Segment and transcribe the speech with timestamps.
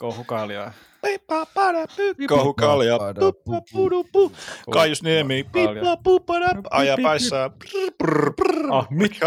[0.00, 0.72] Kohukalja.
[1.02, 1.46] Pippa
[3.72, 4.32] pudu pu.
[4.70, 5.44] Kaius Niemi.
[5.44, 5.96] Pippa.
[6.70, 7.50] Aja paissa.
[8.70, 9.26] Ah, mitä?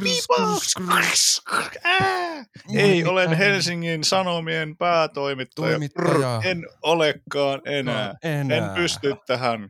[0.00, 0.58] Pippa.
[1.84, 2.44] Ää.
[2.74, 5.78] Ei, olen Helsingin Sanomien päätoimittaja.
[6.44, 8.06] En olekaan enää.
[8.08, 8.56] No, enää.
[8.56, 9.68] En pysty tähän.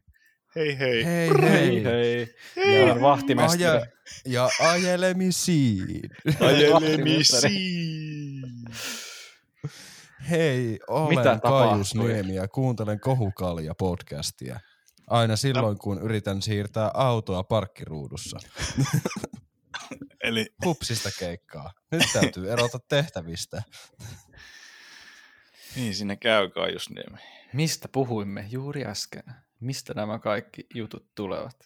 [0.56, 1.04] Hei hei.
[1.04, 2.28] Hei Hei, hei.
[2.56, 2.88] hei.
[2.88, 3.86] Ja vahtimestari.
[4.26, 6.10] Ja ajelemisiin.
[6.40, 8.13] Ajelemisiin.
[10.30, 11.94] Hei, olen Mitä Kaius?
[11.94, 14.60] Niemi ja kuuntelen Kohukalja podcastia.
[15.06, 18.38] Aina silloin, kun yritän siirtää autoa parkkiruudussa.
[20.24, 21.72] Eli Hupsista keikkaa.
[21.90, 23.62] Nyt täytyy erota tehtävistä.
[25.76, 27.18] niin siinä käy Kaius Niemi.
[27.52, 29.22] Mistä puhuimme juuri äsken?
[29.60, 31.56] Mistä nämä kaikki jutut tulevat?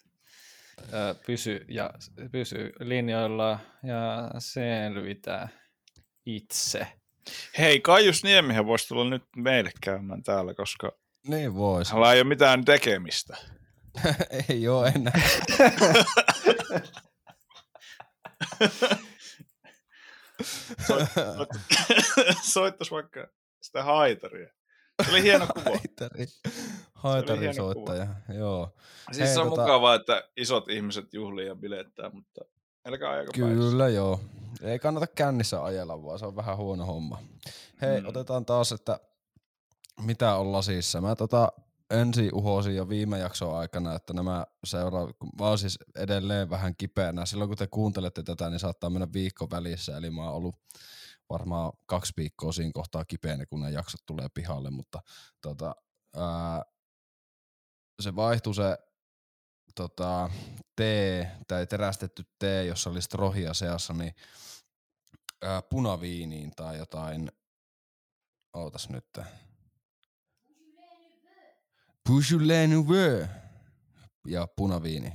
[1.25, 1.93] Pysy, ja,
[2.31, 5.47] pysy linjoilla ja selvitä
[6.25, 6.98] itse.
[7.57, 10.91] Hei, Kaius Niemihän voisi tulla nyt meille käymään täällä, koska
[11.27, 11.89] Niin vois.
[11.91, 13.37] hänellä ei ole mitään tekemistä.
[14.49, 15.13] Ei oo enää.
[22.53, 23.27] Soittais vaikka
[23.61, 24.49] sitä haitaria.
[25.05, 25.63] Se oli hieno kuva.
[25.69, 26.25] Haitari.
[26.93, 28.75] Haitari hieno soittaja, joo.
[29.11, 32.41] Siis Hei, se on tota- mukavaa, että isot ihmiset juhlii ja bilettää, mutta
[32.85, 34.19] älkää aika Kyllä joo.
[34.61, 37.19] Ei kannata kännissä ajella, vaan se on vähän huono homma.
[37.81, 38.07] Hei, Mm.
[38.07, 38.99] otetaan taas, että
[40.01, 41.01] mitä on lasissa.
[41.01, 41.51] Mä tota
[41.89, 46.75] ensin uhosin jo viime jakson aikana, että nämä seuraa, kun mä oon siis edelleen vähän
[46.75, 47.25] kipeänä.
[47.25, 50.55] Silloin kun te kuuntelette tätä, niin saattaa mennä viikko välissä, eli mä oon ollut
[51.29, 55.01] varmaan kaksi viikkoa siinä kohtaa kipeänä, kun ne jaksot tulee pihalle, mutta
[55.41, 55.75] tota,
[56.15, 56.63] ää,
[58.01, 58.77] se vaihtui se
[59.75, 60.29] tota,
[60.83, 64.13] tee tai terästetty tee, jossa oli strohia seassa, niin
[65.41, 67.31] ää, punaviiniin tai jotain,
[68.53, 69.05] ootas nyt.
[72.09, 73.25] Beaujolais Nouveau
[74.27, 75.13] ja punaviini.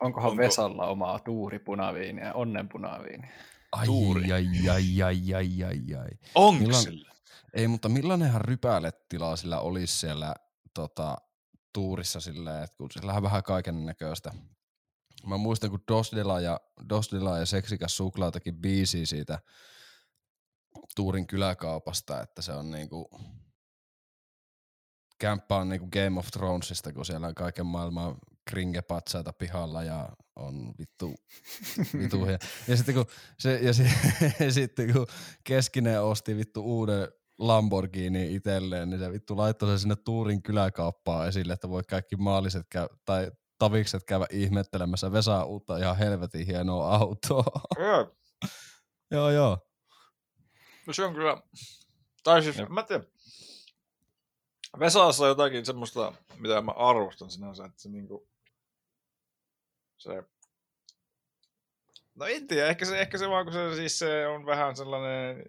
[0.00, 3.28] Onkohan Onko- Vesalla omaa tuuri punaviiniä, onnen punaviini?
[3.72, 4.32] Ai, Tuuri.
[4.32, 6.08] ai, ai, ai, ai, ai, ai.
[6.34, 7.10] Onko Milloin- sillä?
[7.54, 10.34] Ei, mutta millainenhan rypäletila sillä olisi siellä
[10.74, 11.16] tota,
[11.72, 14.32] tuurissa silleen, että kun sillä on vähän kaiken näköistä.
[15.26, 19.38] Mä muistan, kun Dosdela ja, Dosdela ja Seksikäs Suklaa teki biisiä siitä
[20.96, 23.10] Tuurin kyläkaupasta, että se on niinku
[25.20, 28.16] kämppä on niinku Game of Thronesista, kun siellä on kaiken maailman
[28.50, 31.14] kringepatsaita pihalla ja on vittu,
[31.98, 32.26] vittu
[32.68, 33.06] Ja sitten kun,
[33.38, 33.90] se, ja, se,
[34.44, 35.06] ja sitten kun
[35.44, 37.08] Keskinen osti vittu uuden
[37.40, 42.66] Lamborghini itselleen, niin se vittu laittoi sen sinne Tuurin kyläkauppaan esille, että voi kaikki maalliset
[42.70, 47.60] käy, tai tavikset käydä ihmettelemässä Vesa uutta ihan helvetin hienoa autoa.
[47.78, 48.16] Joo,
[49.10, 49.58] joo, joo.
[50.86, 51.42] no se on kyllä,
[52.24, 53.06] tai siis, mä tiedän,
[54.78, 58.28] Vesassa on jotakin semmoista, mitä mä arvostan sinänsä, että se niinku,
[59.98, 60.22] se,
[62.14, 65.44] no en tiedä, ehkä se, ehkä se vaan, kun se, siis se on vähän sellainen,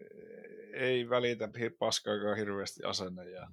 [0.73, 1.49] ei välitä
[1.79, 3.47] paskaakaan hirveästi asenne ja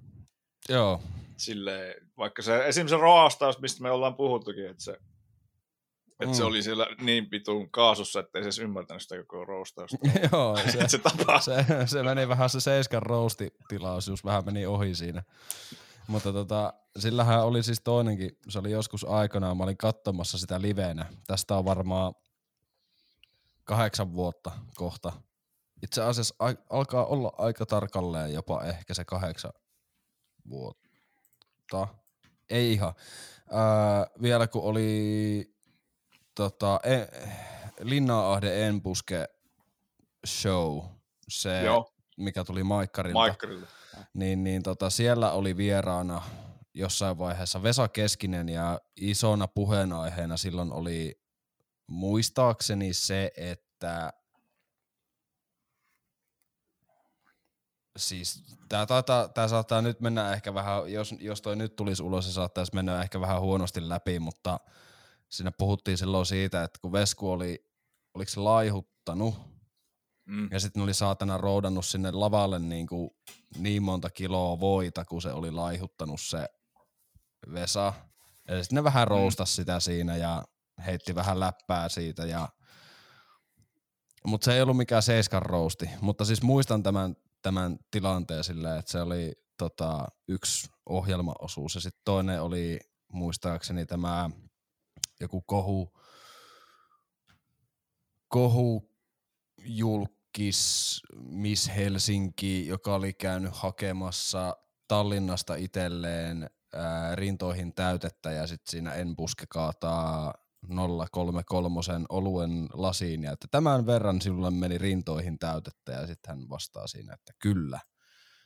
[0.68, 1.02] Joo,
[1.36, 4.98] silleen, vaikka se, esimerkiksi se roastaus, mistä me ollaan puhuttukin, että se,
[6.20, 6.48] että se Mm.
[6.48, 9.96] oli siellä niin pitun kaasussa, että ei se edes ymmärtänyt sitä koko roastausta.
[10.32, 10.56] joo.
[10.72, 11.00] Se, se
[11.40, 15.22] se, se meni vähän se Seiskan roastitilaisuus, vähän meni ohi siinä.
[16.06, 21.06] Mutta tota, sillähän oli siis toinenkin, se oli joskus aikanaan, mä olin katsomassa sitä livenä.
[21.26, 22.14] Tästä on varmaan
[23.64, 25.12] kahdeksan vuotta kohta.
[25.82, 29.52] Itse asiassa a- alkaa olla aika tarkalleen jopa ehkä se kahdeksan
[30.50, 31.88] vuotta.
[32.50, 32.94] Ei ihan.
[33.52, 35.54] Öö, vielä kun oli
[36.34, 36.98] tota, e,
[37.80, 39.28] Linna-Ahde Enbuske
[40.26, 40.80] show,
[41.28, 43.66] se Joo, mikä tuli Maikkarilta, Maikkarille.
[44.14, 46.22] niin, niin tota, siellä oli vieraana
[46.74, 51.20] jossain vaiheessa Vesa Keskinen ja isona puheenaiheena silloin oli
[51.86, 54.12] muistaakseni se, että
[57.98, 62.24] siis tää, tää, tää saattaa nyt mennä ehkä vähän, jos, jos toi nyt tulisi ulos,
[62.24, 64.60] se saattaisi mennä ehkä vähän huonosti läpi, mutta
[65.28, 67.64] siinä puhuttiin silloin siitä, että kun Vesku oli,
[68.14, 69.34] oliko se laihuttanut,
[70.28, 70.48] Mm.
[70.52, 73.10] ja sitten oli saatana roudannut sinne lavalle niin, kuin
[73.58, 76.48] niin monta kiloa voita, kun se oli laihuttanut se
[77.52, 77.92] Vesa.
[78.48, 80.44] Ja sitten ne vähän roustas sitä siinä ja
[80.86, 82.26] heitti vähän läppää siitä.
[82.26, 82.48] Ja...
[84.24, 85.90] Mutta se ei ollut mikään seiskan rousti.
[86.00, 91.74] Mutta siis muistan tämän, tämän tilanteen silleen, että se oli tota, yksi ohjelmaosuus.
[91.74, 92.80] Ja sitten toinen oli
[93.12, 94.30] muistaakseni tämä
[95.20, 96.00] joku kohu,
[98.28, 98.90] kohu
[99.58, 104.56] jul, Kiss Miss Helsinki, joka oli käynyt hakemassa
[104.88, 110.34] Tallinnasta itselleen ää, rintoihin täytettä ja sitten siinä en puske kaataa
[111.10, 116.86] 033 oluen lasiin ja että tämän verran sinulle meni rintoihin täytettä ja sitten hän vastaa
[116.86, 117.80] siinä, että kyllä.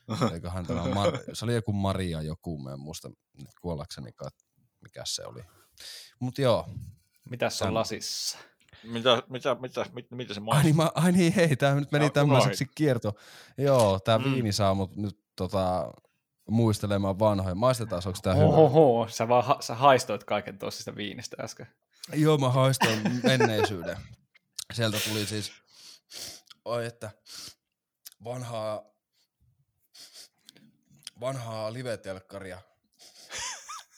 [0.33, 4.11] Eiköhän tämä Mar- se oli joku Maria joku, mä en muista nyt kuollakseni,
[4.81, 5.43] mikä se oli.
[6.21, 6.69] Mutta joo.
[7.31, 7.75] Mitäs on Tän...
[7.75, 8.39] lasissa?
[8.85, 10.59] Mitä, mitä, mitä, mitä, mitä se maistuu?
[10.59, 13.13] Ai niin, mä, ai niin hei, tämä nyt meni tämmöiseksi kierto.
[13.59, 14.25] Joo, tämä mm.
[14.25, 15.93] viini saa mut nyt tota,
[16.51, 17.55] muistelemaan vanhoja.
[17.55, 18.47] Maistetaan, onko tämä hyvä?
[18.47, 21.67] Oho, sä vaan ha- sä haistoit kaiken tuosta viinistä äsken.
[22.13, 23.97] Joo, mä haistoin menneisyyden.
[24.73, 25.53] Sieltä tuli siis,
[26.65, 27.11] oi että
[28.25, 28.83] vanhaa,
[31.21, 32.59] vanhaa live-telkkaria.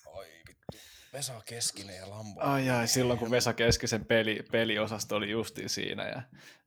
[0.06, 0.78] Oi vittu.
[1.12, 2.40] Vesa Keskinen ja Lambo.
[2.40, 6.22] Ai ai, silloin kun Vesa Keskisen peli, peliosasto oli justiin siinä ja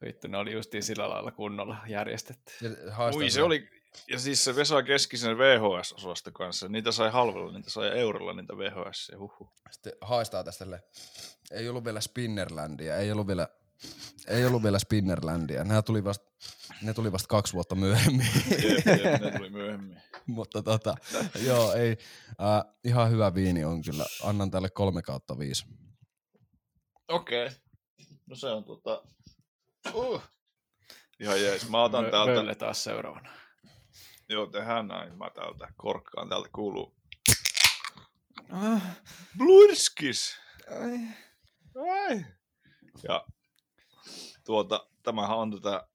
[0.06, 2.54] vittu ne oli justiin sillä lailla kunnolla järjestetty.
[3.16, 3.70] Ui, se oli,
[4.08, 9.12] ja siis se Vesa Keskisen VHS-osasta kanssa, niitä sai halvella, niitä sai eurolla niitä VHS.
[9.20, 9.54] Huhhuh.
[9.72, 10.80] Sitten haistaa tästä
[11.52, 13.48] Ei ollut vielä Spinnerlandia, ei ollut vielä,
[14.28, 15.64] ei ollut vielä Spinnerlandia.
[15.64, 16.26] Nämä tuli vasta,
[16.82, 18.28] ne tuli vasta kaksi vuotta myöhemmin.
[18.50, 20.02] Jep, jep, ne tuli myöhemmin.
[20.26, 20.96] Mutta tota,
[21.46, 21.98] joo, ei,
[22.30, 24.06] äh, ihan hyvä viini on kyllä.
[24.24, 25.66] Annan tälle kolme kautta viisi.
[27.08, 27.46] Okei.
[27.46, 27.58] Okay.
[28.26, 29.04] No se on tota...
[29.94, 30.22] Uh.
[31.20, 31.70] Ihan jees.
[31.70, 32.56] Mä otan Mö, täältä...
[32.56, 33.30] taas seuraavana.
[34.30, 35.18] Joo, tehdään näin.
[35.18, 36.30] Mä täältä korkkaan.
[36.30, 36.96] Täältä kuuluu...
[38.52, 38.82] Ah.
[39.38, 40.38] Blurskis!
[40.82, 41.00] Ai.
[41.92, 42.26] Ai.
[43.04, 43.26] Ja
[44.46, 45.88] tuota, tämähän on tätä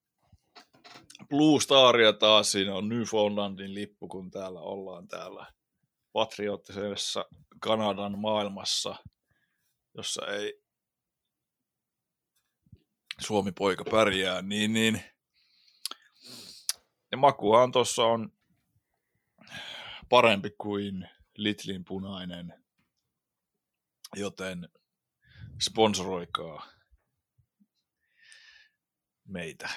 [1.29, 2.53] Blue Staria taas.
[2.53, 5.53] Siinä on Newfoundlandin lippu, kun täällä ollaan täällä
[6.13, 7.25] patriottisessa
[7.61, 8.97] Kanadan maailmassa,
[9.95, 10.63] jossa ei
[13.21, 15.03] Suomi-poika pärjää, niin, niin
[17.13, 18.33] ja makuhan tuossa on
[20.09, 22.55] parempi kuin Litlin punainen,
[24.17, 24.69] joten
[25.61, 26.67] sponsoroikaa
[29.25, 29.69] meitä.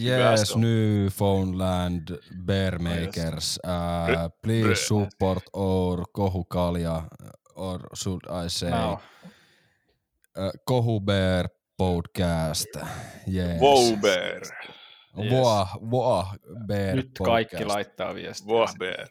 [0.00, 3.60] Yes, Newfoundland Bear Makers.
[3.66, 7.02] Uh, please support our kohukalja,
[7.54, 8.92] or should I say, no.
[8.92, 12.76] uh, Kohu Bear podcast.
[13.26, 13.60] Yes.
[13.60, 14.40] Wow Bear.
[15.22, 15.32] Yes.
[15.32, 16.34] Voa, voa
[16.66, 17.50] bear Nyt podcast.
[17.50, 18.46] kaikki laittaa viestiä.
[18.46, 19.08] Voa bear.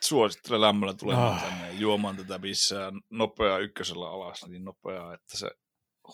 [0.00, 1.42] Suosittelen lämmöllä tulemaan oh.
[1.42, 5.50] tänne juomaan tätä missään nopeaa ykkösellä alas, niin nopeaa, että se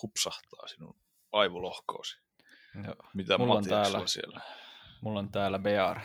[0.01, 0.99] hupsahtaa sinun
[1.31, 2.17] aivolohkoosi.
[2.85, 2.95] Joo.
[3.13, 4.41] Mitä mulla on täällä, siellä?
[5.01, 5.99] Mulla on täällä Bear.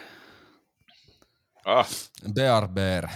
[1.65, 1.89] Ah.
[2.35, 3.09] Bear Bear.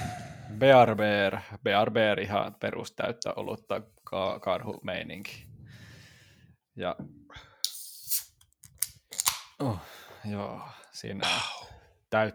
[0.58, 1.40] Bear Bear.
[1.62, 5.46] Bear Bear ihan perustäyttä olutta ka- karhumeininki.
[6.76, 6.96] Ja
[9.60, 9.78] Oh,
[10.24, 10.62] joo,
[10.92, 11.26] siinä
[12.10, 12.34] täyt,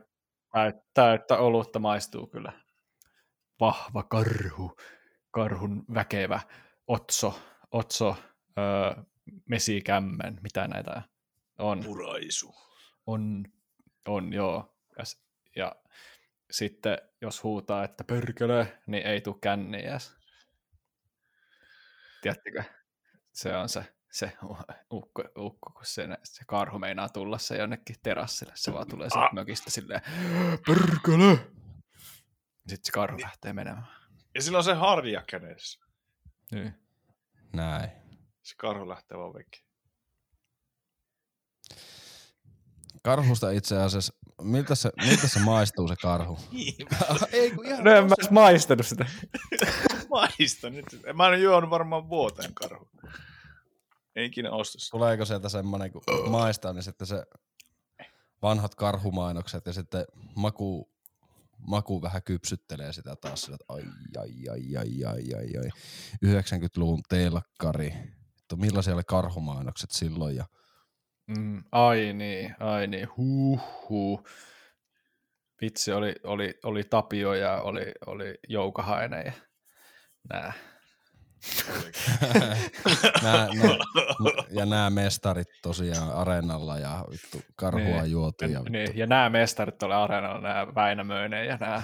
[0.52, 2.54] täyt, täyttä olutta maistuu kyllä.
[3.60, 4.78] Vahva karhu,
[5.32, 6.40] karhun väkevä
[6.88, 7.40] otso,
[7.72, 8.16] otso,
[8.58, 9.04] öö,
[9.50, 11.02] mesikämmen, mitä näitä
[11.60, 11.84] on.
[11.84, 12.56] Puraisu.
[13.06, 13.46] On,
[14.08, 14.78] on joo.
[14.98, 15.04] Ja,
[15.56, 15.76] ja
[16.52, 19.98] sitten jos huutaa, että pörkölö, niin ei tule känniä.
[22.22, 22.64] Tiedättekö?
[23.34, 24.32] Se on se se
[24.94, 29.26] ukko, ukko kun se, se karhu meinaa tulla se jonnekin terassille, se vaan tulee sieltä
[29.26, 29.34] ah.
[29.34, 30.02] mökistä silleen,
[30.66, 31.36] perkele!
[32.68, 33.24] Sitten se karhu niin.
[33.26, 33.88] lähtee menemään.
[34.36, 35.86] Ja sillä on se harja kädessä.
[36.52, 36.74] Niin.
[37.54, 37.90] Näin.
[38.44, 39.66] Se karhu lähtee vaan vekki.
[43.04, 46.40] Karhusta itse asiassa, miltä se, miltä se maistuu se karhu?
[47.32, 47.84] Ei kun ihan...
[47.84, 49.06] No en mä maistanut sitä.
[50.10, 50.86] maistanut.
[51.14, 52.90] Mä en juonut varmaan vuoteen karhu.
[54.16, 54.92] Ei ikinä osta sitä.
[54.92, 57.26] Tuleeko sieltä semmoinen, kun maistaa, niin sitten se
[58.42, 60.06] vanhat karhumainokset ja sitten
[60.36, 60.92] maku,
[61.68, 63.84] maku vähän kypsyttelee sitä taas sillä, että ai,
[64.18, 65.70] ai, ai, ai, ai, ai, ai.
[66.26, 67.88] 90-luvun telkkari.
[68.42, 70.46] Että millaisia oli karhumainokset silloin ja
[71.28, 74.24] Mm, ai niin, ai niin, huh, huh.
[75.62, 79.32] Vitsi, oli, oli, oli Tapio ja oli, oli Joukahainen ja
[80.34, 80.54] nää
[82.34, 82.58] nää,
[83.24, 83.48] nää,
[84.50, 88.46] ja nämä mestarit tosiaan areenalla ja vittu karhua niin, juotu.
[88.46, 91.84] Ja, niin, ja nämä mestarit oli areenalla, nämä Väinämöinen ja nämä.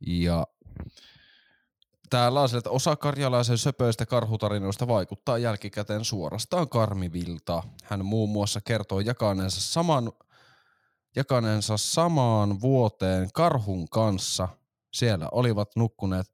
[0.07, 0.47] Ja
[2.09, 7.63] täällä on se, että osa karjalaisen söpöistä karhutarinoista vaikuttaa jälkikäteen suorastaan karmivilta.
[7.83, 10.11] Hän muun muassa kertoo jakaneensa saman,
[11.15, 14.47] jakaneensa samaan vuoteen karhun kanssa.
[14.93, 16.27] Siellä olivat nukkuneet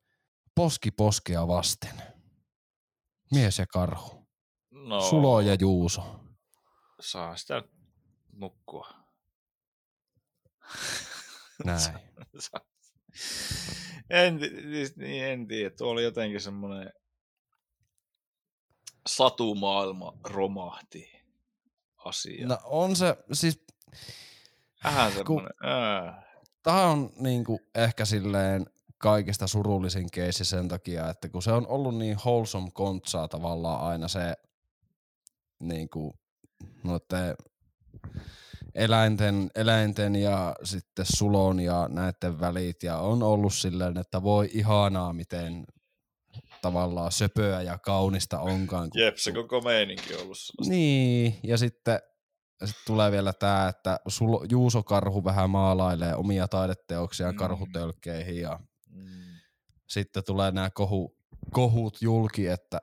[0.56, 2.02] poski poskea vasten.
[3.32, 4.28] Mies ja karhu.
[4.72, 6.20] No, Sulo ja Juuso.
[7.00, 7.64] Saa sitä
[8.34, 8.90] nukkua.
[11.66, 11.94] Näin.
[14.10, 16.94] En, siis niin, en tiedä, tuo oli jotenkin semmoinen
[19.08, 21.12] satumaailma romahti
[21.98, 22.48] asia.
[22.48, 23.66] No on se, siis
[24.84, 25.52] Vähän semmoinen,
[26.64, 28.66] Tämä on niinku ehkä silleen
[28.98, 34.08] kaikista surullisin keissi sen takia, että kun se on ollut niin wholesome kontsaa tavallaan aina
[34.08, 34.34] se
[35.60, 36.16] niinku
[36.84, 37.36] noitten
[38.76, 45.14] eläinten, eläinten ja sitten sulon ja näiden välit ja on ollut silleen, että voi ihanaa
[45.14, 45.66] miten
[46.62, 48.90] tavallaan söpöä ja kaunista onkaan.
[48.94, 50.74] jep, se koko meininki on ollut sellaista.
[50.74, 52.00] niin, ja sitten
[52.66, 57.38] sit tulee vielä tämä, että Sulo, Juuso Karhu vähän maalailee omia taideteoksiaan Mm.
[57.38, 59.08] karhutölkkeihin ja Mm.
[59.88, 61.16] sitten tulee nämä kohu,
[61.52, 62.82] kohut julki, että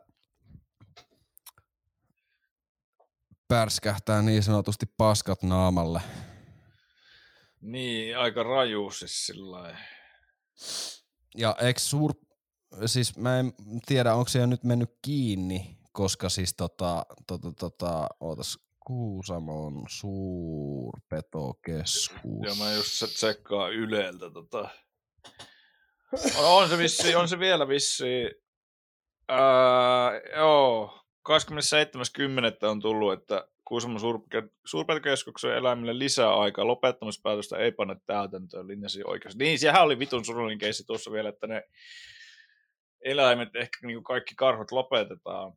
[3.49, 6.01] pärskähtää niin sanotusti paskat naamalle.
[7.61, 9.77] Niin, aika raju siis sillä.
[11.37, 12.13] Ja eikö suur,
[12.87, 13.53] siis mä en
[13.87, 22.47] tiedä, onko se jo nyt mennyt kiinni, koska siis tota, tota, tota ootas, Kuusamon suurpetokeskus.
[22.47, 24.69] Ja mä just se tsekkaan Yleltä tota.
[26.39, 28.05] On, on se vissi, on se vielä vissi.
[29.29, 31.35] Ää, joo, 27.10.
[32.69, 36.67] on tullut, että Kuusamon suurpe- suurpetokeskuksen eläimille lisää aikaa.
[36.67, 39.45] Lopettamispäätöstä ei panna täytäntöön, linjasi oikeasti.
[39.45, 41.63] Niin, sehän oli vitun surullinen keissi tuossa vielä, että ne
[43.01, 45.53] eläimet, ehkä niin kaikki karhut lopetetaan,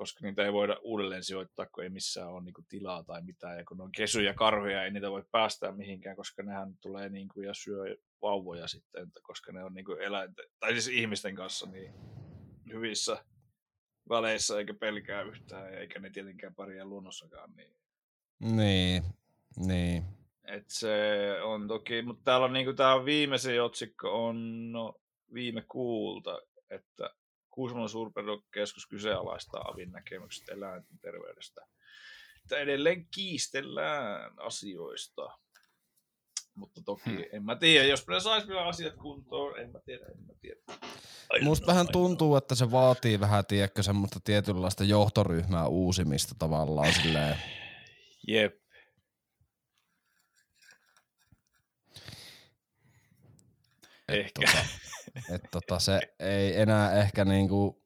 [0.00, 3.58] koska niitä ei voida uudelleen sijoittaa, kun ei missään ole niin kuin tilaa tai mitään.
[3.58, 7.28] Ja kun ne on kesyjä karhuja, ei niitä voi päästää mihinkään, koska nehän tulee niin
[7.28, 11.70] kuin ja syö vauvoja sitten, koska ne on niin kuin eläinten, tai siis ihmisten kanssa
[11.70, 11.94] niin
[12.72, 13.24] hyvissä
[14.08, 17.50] väleissä, eikä pelkää yhtään, eikä ne tietenkään pärjää luonnossakaan.
[17.56, 17.76] Niin.
[18.56, 19.02] Niin,
[19.56, 20.04] niin.
[20.44, 20.96] Et se
[21.42, 24.94] on toki, mutta täällä on niinku tää viimeisin otsikko on no,
[25.34, 27.10] viime kuulta, että
[27.60, 31.60] Kuusamon suurpedokeskus kyseenalaistaa avin näkemykset eläinten terveydestä.
[32.42, 35.38] Että edelleen kiistellään asioista.
[36.54, 37.24] Mutta toki, Hmm.
[37.32, 40.60] en mä tiedä, jos ne sais vielä asiat kuntoon, en mä tiedä, en mä tiedä.
[41.30, 46.34] Ai Musta no, vähän ai tuntuu, että se vaatii vähän, tiedätkö, semmoista tietynlaista johtoryhmää uusimista
[46.38, 47.36] tavallaan silleen.
[48.28, 48.60] Jep.
[54.08, 54.42] Ehkä.
[54.46, 54.79] Tota,
[55.34, 57.82] et tota, se ei enää ehkä niinku,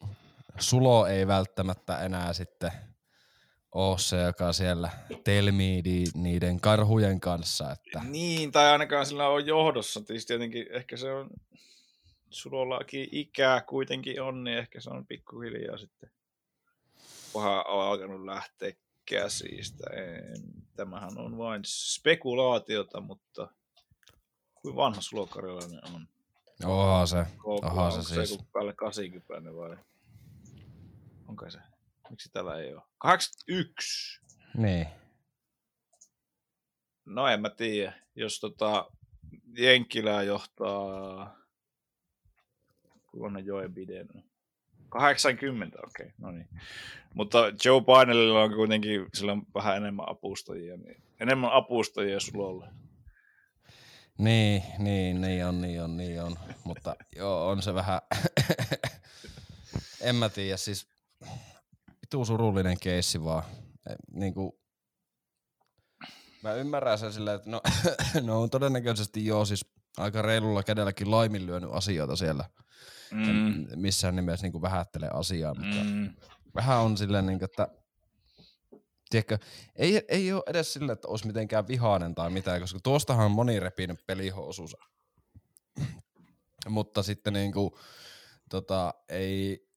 [0.58, 2.72] Sulo ei välttämättä enää sitten
[3.72, 4.90] oo se, joka siellä
[5.24, 10.00] telmii ni- niiden karhujen kanssa, että Niin, tai ainakaan sillä on johdossa.
[10.26, 11.30] Tietenkin ehkä se on,
[12.30, 16.10] sulollakin ikää kuitenkin on, niin ehkä se on pikkuhiljaa sitten
[17.34, 18.72] vähän alkanut lähteä
[19.06, 19.84] käsistä.
[19.90, 20.42] En,
[20.76, 23.48] tämähän on vain spekulaatiota, mutta
[24.54, 26.08] kuin vanha sulokarjalainen on.
[26.64, 28.30] Onhan se, onhan se se siis.
[28.30, 29.76] joku päälle 80 vai?
[31.28, 31.58] Onko se?
[32.10, 32.82] Miksi tällä ei ole?
[32.98, 34.20] 81!
[34.56, 34.86] Niin.
[37.04, 37.92] No en mä tiedä.
[38.14, 38.90] Jos tota
[39.58, 41.36] Jenkkilää johtaa
[43.16, 44.08] Vuonna Joe Biden.
[44.88, 46.48] 80, okei, okay, no niin.
[47.14, 52.66] Mutta Joe Bidenilla on kuitenkin sillä on vähän enemmän apustajia, niin enemmän apustajia sulolle.
[54.18, 56.36] Niin, niin, niin on, niin on, niin on.
[56.64, 58.00] Mutta joo, on se vähän,
[60.00, 60.88] en mä tiedä, siis
[62.02, 63.42] vitu surullinen keissi vaan.
[64.12, 64.52] Niin kuin,
[66.42, 67.60] mä ymmärrän sen silleen, että no,
[68.26, 69.66] no on todennäköisesti joo siis
[69.96, 72.44] aika reilulla kädelläkin laiminlyönyt asioita siellä.
[73.10, 73.66] Mm.
[73.76, 76.10] Missään nimessä niin vähättele asiaa, mutta mm.
[76.54, 77.68] vähän on silleen, niin kuin, että
[79.22, 79.38] tiedätkö,
[79.76, 83.60] ei, ei ole edes sille, että olisi mitenkään vihainen tai mitään, koska tuostahan on moni
[83.60, 84.78] repinyt pelihousunsa.
[86.68, 87.78] Mutta sitten niinku,
[88.50, 89.68] tota, ei,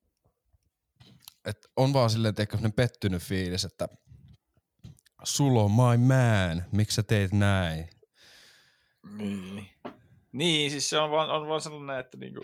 [1.45, 3.87] et on vaan silleen, tiedätkö, pettynyt fiilis, että
[5.23, 7.89] Sulo, my man, miksi sä teet näin?
[9.17, 9.69] Niin.
[10.31, 12.41] Niin, siis se on vaan, on vaan sellainen, että niinku,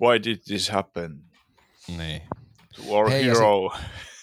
[0.00, 1.24] why did this happen?
[1.96, 2.22] Niin.
[2.76, 3.70] To our Hei, hero.
[3.76, 3.84] Se,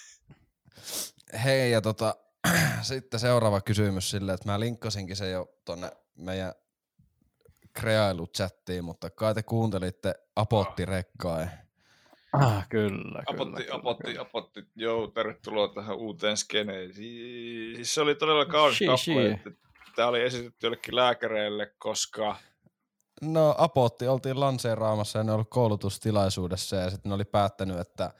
[1.44, 2.14] Hei, ja tota,
[2.82, 6.52] sitten seuraava kysymys sille, että mä linkkasinkin se jo tonne meidän
[7.78, 11.46] kreailu-chattiin, mutta kai te kuuntelitte Apotti Rekkaa.
[12.32, 14.20] Ah, kyllä, apotti, kyllä, apotti, kyllä.
[14.22, 16.94] apotti, joo, tervetuloa tähän uuteen skeneen.
[16.94, 19.40] Siis se oli todella kaunis kappale,
[19.96, 22.36] tämä oli esitetty jollekin lääkäreille, koska...
[23.22, 28.10] No Apotti oltiin lanseeraamassa ja ne oli koulutustilaisuudessa ja sitten ne oli päättänyt, että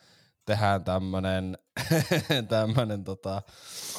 [0.46, 1.58] tehdään tämmönen,
[2.48, 3.42] tämmönen tota...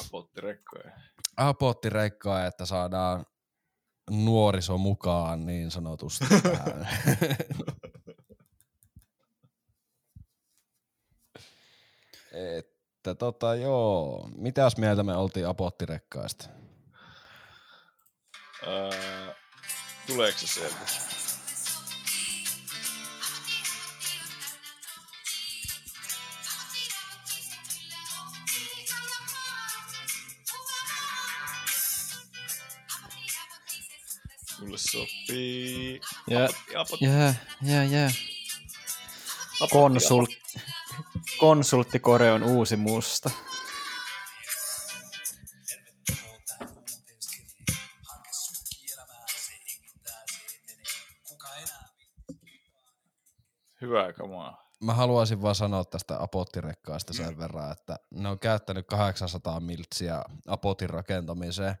[0.06, 0.90] Apottirekkoja.
[1.36, 3.26] Apottirekkoja, että saadaan
[4.10, 6.88] nuoriso mukaan niin sanotusti tähän.
[12.32, 16.48] että tota joo, mitäs mieltä me oltiin apottirekkaista?
[18.66, 18.90] Öö,
[20.06, 21.17] tuleeko se sieltä?
[34.78, 36.00] Sopii.
[36.30, 36.40] Ja,
[37.00, 38.10] ja, ja, ja.
[39.70, 40.30] Konsult,
[41.38, 43.30] konsultti Koreon uusi musta.
[53.80, 54.68] Hyvää kamaa.
[54.80, 60.90] Mä haluaisin vaan sanoa tästä apottirekkaista sen verran, että ne on käyttänyt 800 miltsiä apotin
[60.90, 61.74] rakentamiseen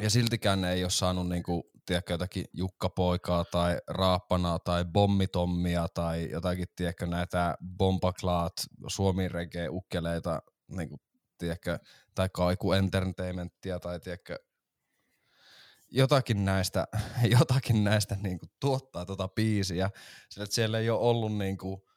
[0.00, 6.30] ja siltikään ne ei ole saanut niinku, tiedätkö, jotakin Jukka-poikaa tai Raappanaa tai Bommitommia tai
[6.30, 8.52] jotakin, tiedätkö, näitä Bombaklaat,
[8.86, 11.00] Suomi reggae ukkeleita, niinku,
[11.38, 11.78] tiedätkö,
[12.14, 14.38] tai Kaiku Entertainmenttia tai tiedätkö,
[15.90, 16.88] jotakin näistä,
[17.38, 19.90] jotakin näistä niinku, tuottaa tota biisiä,
[20.28, 21.88] sillä että siellä ei ole ollut niinku,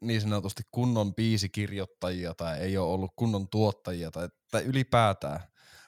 [0.00, 5.40] niin sanotusti kunnon biisikirjoittajia tai ei ole ollut kunnon tuottajia tai, tai ylipäätään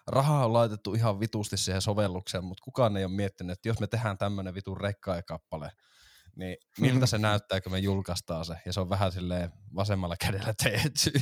[0.06, 3.86] rahaa on laitettu ihan vitusti siihen sovellukseen, mutta kukaan ei ole miettinyt, että jos me
[3.86, 5.70] tehdään tämmöinen vitun rekkaekappale,
[6.36, 10.54] niin miltä se näyttää, kun me julkaistaan se, ja se on vähän silleen vasemmalla kädellä
[10.62, 11.10] tehty.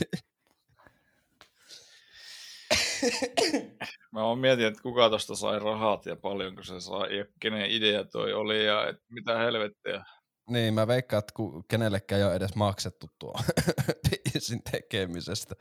[4.12, 8.04] Mä oon mietin, että kuka tosta sai rahat ja paljonko se sai ja kenen idea
[8.04, 10.04] toi oli ja et mitä helvettiä.
[10.50, 11.34] Niin, mä veikkaan, että
[11.68, 13.34] kenellekään ei ole edes maksettu tuo
[14.10, 15.54] biisin tekemisestä.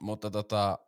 [0.00, 0.78] Mutta tota...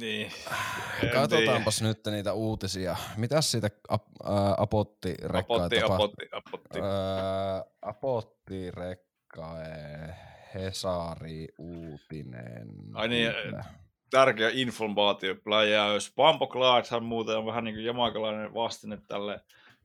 [0.00, 0.32] Niin.
[1.12, 2.96] Katsotaanpas nyt niitä uutisia.
[3.16, 6.80] Mitäs siitä ap, ää, Apotti rekkaa Apotti, Apotti, Apotti.
[6.80, 10.14] Ää, Apotti rekkae,
[10.54, 12.68] Hesari uutinen.
[12.94, 13.32] Ai niin,
[14.10, 16.12] tärkeä informaatio pläjäys.
[16.16, 19.40] Pampo Clarkhan muuten on vähän niin kuin jamakalainen vastine tälle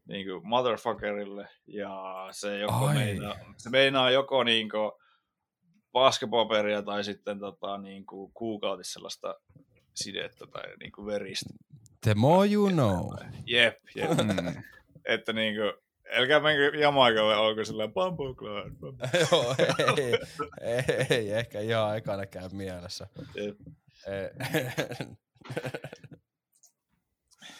[0.05, 1.47] niin kuin motherfuckerille.
[1.67, 4.91] Ja se, joko meinaa, se meinaa joko niin kuin
[5.91, 9.35] paskepaperia tai sitten tota, niin kuin kuukautis sellaista
[9.93, 11.53] sidettä tai niin kuin veristä.
[12.01, 13.13] The more you know.
[13.45, 14.09] Jep, jep.
[14.09, 14.63] Mm.
[15.13, 15.73] että niin kuin,
[16.11, 18.77] älkää menkö Jamaikalle, onko sillä Bumble Clan.
[19.31, 19.55] Joo,
[19.97, 20.17] ei,
[20.61, 23.07] ei, ei, ehkä ihan ekana käy mielessä.
[23.35, 23.57] Jep.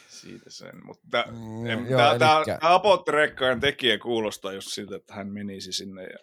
[0.08, 1.88] Siitä sen, mutta mm,
[2.20, 6.17] tämä Apotrekkain tekijä kuulostaa just siltä, että hän menisi sinne ja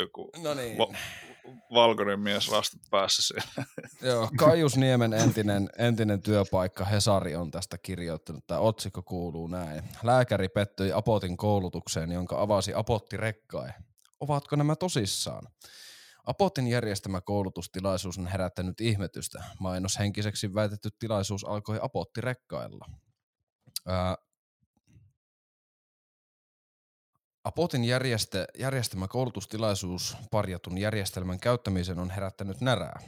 [0.00, 0.78] joku no niin.
[0.78, 0.94] va-
[1.74, 3.68] valkoinen mies rastat päässä siellä.
[4.02, 8.46] Joo, Kaius Niemen entinen, entinen työpaikka Hesari on tästä kirjoittanut.
[8.46, 9.82] Tämä otsikko kuuluu näin.
[10.02, 13.74] Lääkäri pettyi Apotin koulutukseen, jonka avasi Apotti Rekkae.
[14.20, 15.46] Ovatko nämä tosissaan?
[16.24, 19.44] Apotin järjestämä koulutustilaisuus on herättänyt ihmetystä.
[19.60, 22.86] Mainoshenkiseksi väitetty tilaisuus alkoi Apotti-rekkailla.
[23.86, 24.16] Ää,
[27.44, 33.00] Apotin järjestä, järjestämä koulutustilaisuus parjatun järjestelmän käyttämisen on herättänyt närää.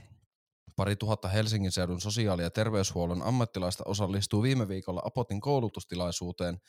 [0.76, 6.60] Pari tuhatta Helsingin seudun sosiaali- ja terveyshuollon ammattilaista osallistuu viime viikolla Apotin koulutustilaisuuteen,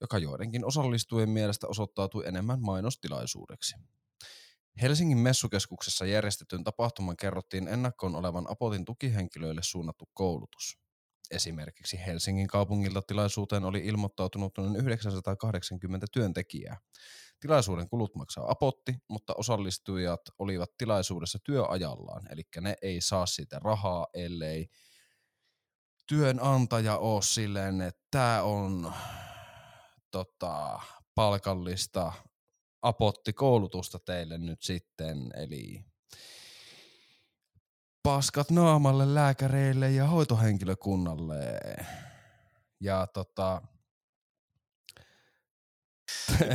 [0.00, 3.74] joka joidenkin osallistujien mielestä osoittautui enemmän mainostilaisuudeksi.
[4.82, 10.87] Helsingin messukeskuksessa järjestetyn tapahtuman kerrottiin ennakkoon olevan Apotin tukihenkilöille suunnattu koulutus.
[11.30, 16.78] Esimerkiksi Helsingin kaupungilta tilaisuuteen oli ilmoittautunut noin 980 työntekijää.
[17.40, 24.06] Tilaisuuden kulut maksaa apotti, mutta osallistujat olivat tilaisuudessa työajallaan, eli ne ei saa siitä rahaa,
[24.14, 24.68] ellei
[26.06, 28.92] työnantaja ole silleen, että tämä on
[30.10, 30.80] tota,
[31.14, 32.12] palkallista
[32.82, 35.84] apottikoulutusta teille nyt sitten, eli
[38.08, 41.60] paskat naamalle lääkäreille ja hoitohenkilökunnalle.
[42.80, 43.62] Ja tota...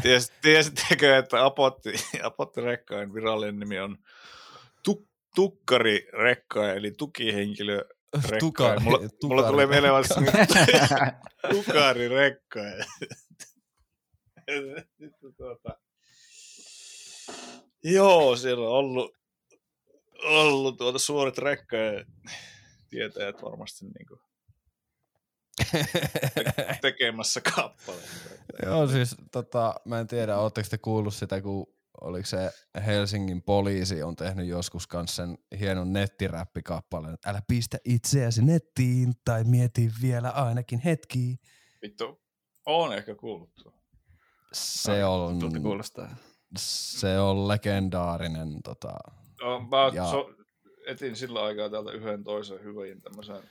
[0.01, 3.97] Ties, tiesittekö, että Apotti, Apotti Rekkain virallinen nimi on
[4.83, 8.39] tuk, Tukkari Rekkain, eli tukihenkilö Rekkain.
[8.39, 11.13] Tukari, mulla, tukari mulla tulee mieleen vasta Rekkain.
[11.51, 12.85] Tukari Rekkain.
[14.99, 15.79] Sitten tuota...
[17.83, 19.22] Joo, siellä on ollut,
[20.25, 22.05] ollut tuota suuret rekkojen
[22.89, 24.19] tietäjät varmasti niin kuin
[26.81, 28.07] tekemässä kappaleita.
[28.65, 32.51] Joo, siis tota, mä en tiedä, ootteko te kuullut sitä, kun oliko se
[32.85, 37.17] Helsingin poliisi on tehnyt joskus kanssa sen hienon nettiräppikappaleen.
[37.25, 41.37] Älä pistä itseäsi nettiin tai mieti vielä ainakin hetki.
[41.81, 42.21] Vittu,
[42.65, 43.49] on ehkä kuullut.
[44.53, 46.15] Se on, Tuolta kuulostaa.
[46.57, 48.93] se on legendaarinen tota,
[49.43, 50.29] No, mä Ja- so,
[50.87, 53.43] etin sillä aikaa täältä yhden toisen hyvin tämmöisen,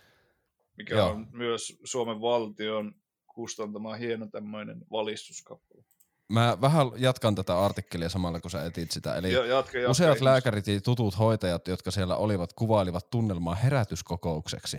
[0.78, 1.11] mikä Joo.
[1.11, 2.94] on myös Suomen valtion
[3.35, 5.85] kustantama hieno tämmöinen valistuskappale.
[6.28, 9.14] Mä vähän jatkan tätä artikkelia samalla, kun sä etit sitä.
[9.16, 10.22] Eli Ja, jatka, jatka, useat ihmiset.
[10.24, 14.78] lääkärit ja tutut hoitajat, jotka siellä olivat, kuvailivat tunnelmaa herätyskokoukseksi.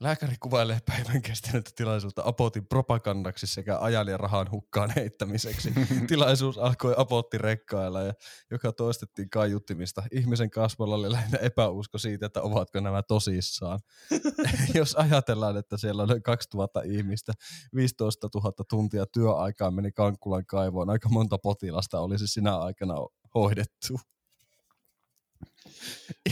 [0.00, 5.72] Lääkäri kuvailee päivän kestänyttä tilaisuutta Apotin propagandaksi sekä ajan ja rahan hukkaan heittämiseksi.
[6.08, 8.12] Tilaisuus alkoi Apotti rekkailla ja
[8.50, 10.02] joka toistettiin kaiuttimista.
[10.12, 13.80] Ihmisen kasvoilla oli lähinnä epäusko siitä, että ovatko nämä tosissaan.
[14.74, 17.32] Jos ajatellaan, että siellä noin 2000 ihmistä,
[17.74, 22.94] 15 000 tuntia työaikaa meni Kankkulan kaivoon, aika monta potilasta olisi sinä aikana
[23.34, 24.00] hoidettu.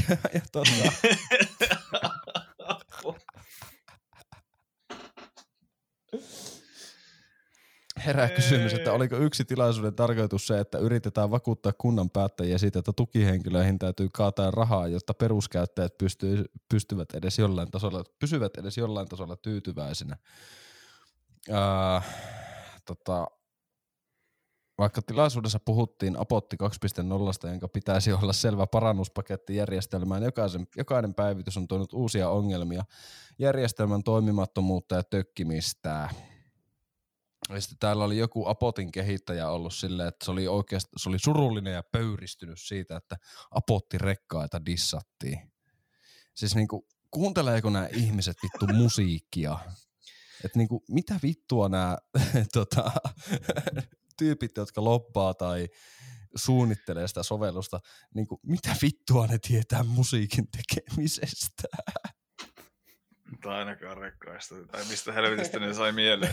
[0.08, 0.92] Ja, ja tota,
[8.06, 12.92] herää kysymys, että oliko yksi tilaisuuden tarkoitus se, että yritetään vakuuttaa kunnan päättäjiä siitä, että
[12.92, 19.36] tukihenkilöihin täytyy kaataa rahaa, jotta peruskäyttäjät pystyy, pystyvät edes jollain tasolla, pysyvät edes jollain tasolla
[19.36, 20.16] tyytyväisinä.
[21.50, 22.02] Ää,
[22.84, 23.26] tota,
[24.78, 26.56] vaikka tilaisuudessa puhuttiin Apotti
[27.44, 32.84] 2.0, jonka pitäisi olla selvä parannuspaketti järjestelmään, jokaisen, jokainen päivitys on tuonut uusia ongelmia,
[33.38, 36.08] järjestelmän toimimattomuutta ja tökkimistä.
[37.48, 41.18] Ja sitten täällä oli joku Apotin kehittäjä ollut silleen, että se oli oikeasti, se oli
[41.18, 43.16] surullinen ja pöyristynyt siitä, että
[43.50, 45.52] Apotti rekkaita dissattiin.
[46.34, 49.58] Siis niinku, kuunteleeko nämä ihmiset vittu musiikkia?
[50.44, 51.98] Että niinku, mitä vittua nämä
[52.52, 52.92] tota,
[54.18, 55.68] tyypit, jotka loppaa tai
[56.34, 57.80] suunnittelee sitä sovellusta,
[58.14, 61.62] niinku, mitä vittua ne tietää musiikin tekemisestä?
[63.42, 64.54] Tai ainakaan rekkaista.
[64.70, 66.32] Tai mistä helvetistä ne sai mieleen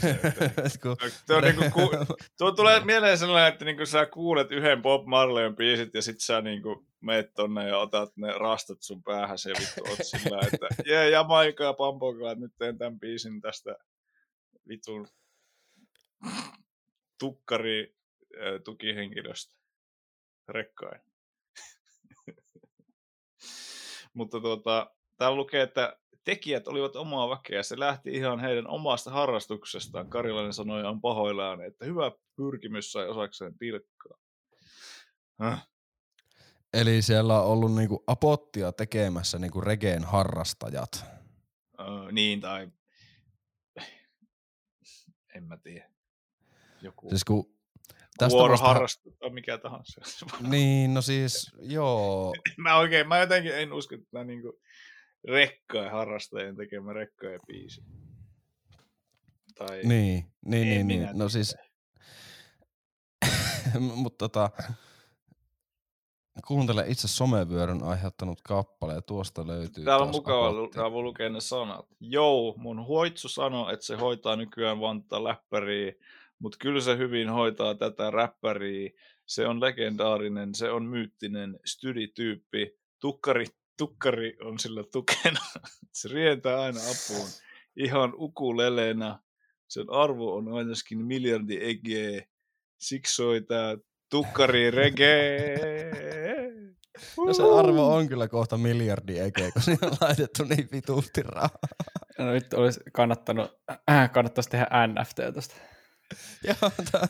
[1.27, 1.91] Tuo, on niinku, ku,
[2.37, 6.41] tuo tulee mieleen sellainen, että niinku sä kuulet yhden Bob Marleyn biisit ja sit sä
[6.41, 11.09] niinku meet tonne ja otat ne rastat sun päähän ja vittu oot sillä, että jee,
[11.09, 13.75] Jamaikaa, pampokaa, että nyt teen tämän biisin tästä
[14.67, 15.07] vitun
[17.17, 17.95] tukkari
[18.63, 19.55] tukihenkilöstä
[20.47, 21.01] rekkain.
[24.13, 27.63] Mutta tuota, täällä lukee, että tekijät olivat omaa väkeä.
[27.63, 30.09] Se lähti ihan heidän omasta harrastuksestaan.
[30.09, 34.17] Karilainen sanoi on pahoillaan, että hyvä pyrkimys sai osakseen pilkkaa.
[35.39, 35.67] Häh?
[36.73, 41.05] Eli siellä on ollut niinku apottia tekemässä niinku regeen harrastajat.
[41.79, 42.67] Öö, niin, tai
[45.35, 45.94] en mä tiedä.
[46.85, 47.45] Joku Siis kun
[48.17, 48.37] tästä vasta...
[48.37, 50.01] vuoroharrastus tai mikä tahansa.
[50.49, 52.33] Niin, no siis joo.
[52.63, 54.59] mä oikein, mä jotenkin en usko, että nämä niinku
[55.27, 57.83] rekkojen harrastajien tekemä rekkojen biisi.
[59.55, 61.09] Tai Niin, niin, niin, niin.
[61.13, 61.55] No siis,
[63.95, 64.49] mutta tota,
[66.47, 70.75] kuuntele itse somevyöryn aiheuttanut kappale ja tuosta löytyy Täällä on mukava, apotti.
[70.75, 71.85] täällä lukea ne sanat.
[71.99, 75.93] Joo, mun hoitsu sanoo, että se hoitaa nykyään vaan tätä läppäriä,
[76.39, 78.89] mutta kyllä se hyvin hoitaa tätä räppäriä.
[79.25, 82.77] Se on legendaarinen, se on myyttinen stydityyppi.
[83.01, 83.45] Tukkari,
[83.77, 85.39] tukkari on sillä tukena.
[85.93, 87.27] Se rientää aina apuun.
[87.75, 89.19] Ihan ukulelena.
[89.67, 92.25] Sen arvo on ainakin miljardi egeä.
[92.79, 93.77] Siksi soi tää
[94.09, 95.55] tukkari reggae.
[97.25, 101.59] No se arvo on kyllä kohta miljardi ekeä, kun siinä on laitettu niin vituusti rahaa.
[102.19, 103.51] No nyt olisi kannattanut,
[104.13, 105.55] kannattaisi tehdä NFT tosta.
[106.47, 107.07] Joo, tää,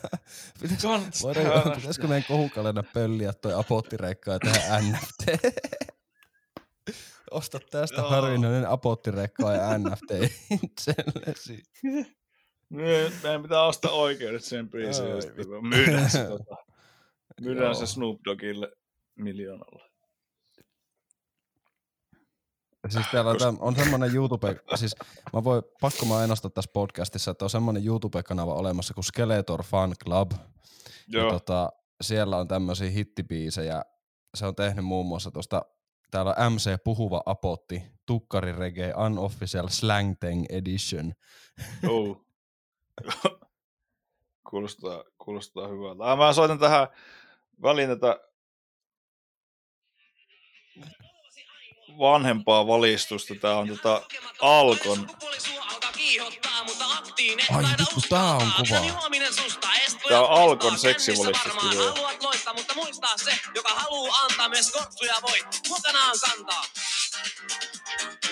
[0.60, 5.26] pitäis, Kans- voidaan, pitäisikö meidän kohukalena pölliä toi apottireikka ja tehdä NFT?
[7.30, 8.10] Osta tästä Joo.
[8.10, 10.10] harvinainen apottirekka ja NFT
[10.62, 11.62] itsellesi.
[12.70, 15.08] Me- Meidän pitää ostaa oikeudet sen biisiin
[15.62, 16.56] myydään se, tota,
[17.40, 18.72] myydään se Snoop Doggille
[19.14, 19.90] miljoonalla.
[22.88, 24.96] Siis täällä on, täm- on semmonen YouTube, siis
[25.32, 29.94] mä voin, pakko mä ennustaa tässä podcastissa, että on semmonen YouTube-kanava olemassa kuin Skeletor Fan
[30.04, 30.32] Club.
[30.32, 33.82] Ja Joo, tota, siellä on tämmöisiä hittibiisejä.
[34.34, 35.62] Se on tehnyt muun muassa tuosta,
[36.10, 41.12] täällä on MC Puhuva Apotti, Tukkari Reggae Unofficial Slang Tang Edition.
[41.88, 42.26] oh.
[44.50, 46.04] kuulostaa, kuulostaa hyvältä.
[46.04, 46.88] Ah, mä soitan tähän
[47.62, 48.20] väliin tätä
[51.98, 53.34] vanhempaa valistusta.
[53.40, 54.02] Tää on tota
[54.40, 55.10] Alkon.
[57.54, 59.06] Ai vittu, tää on kova.
[60.08, 61.94] Tää on Alkon seksivalistusvideo.
[61.94, 66.64] Haluat loistaa, mutta muistaa se, joka haluu antaa myös kortsuja voi mukanaan kantaa.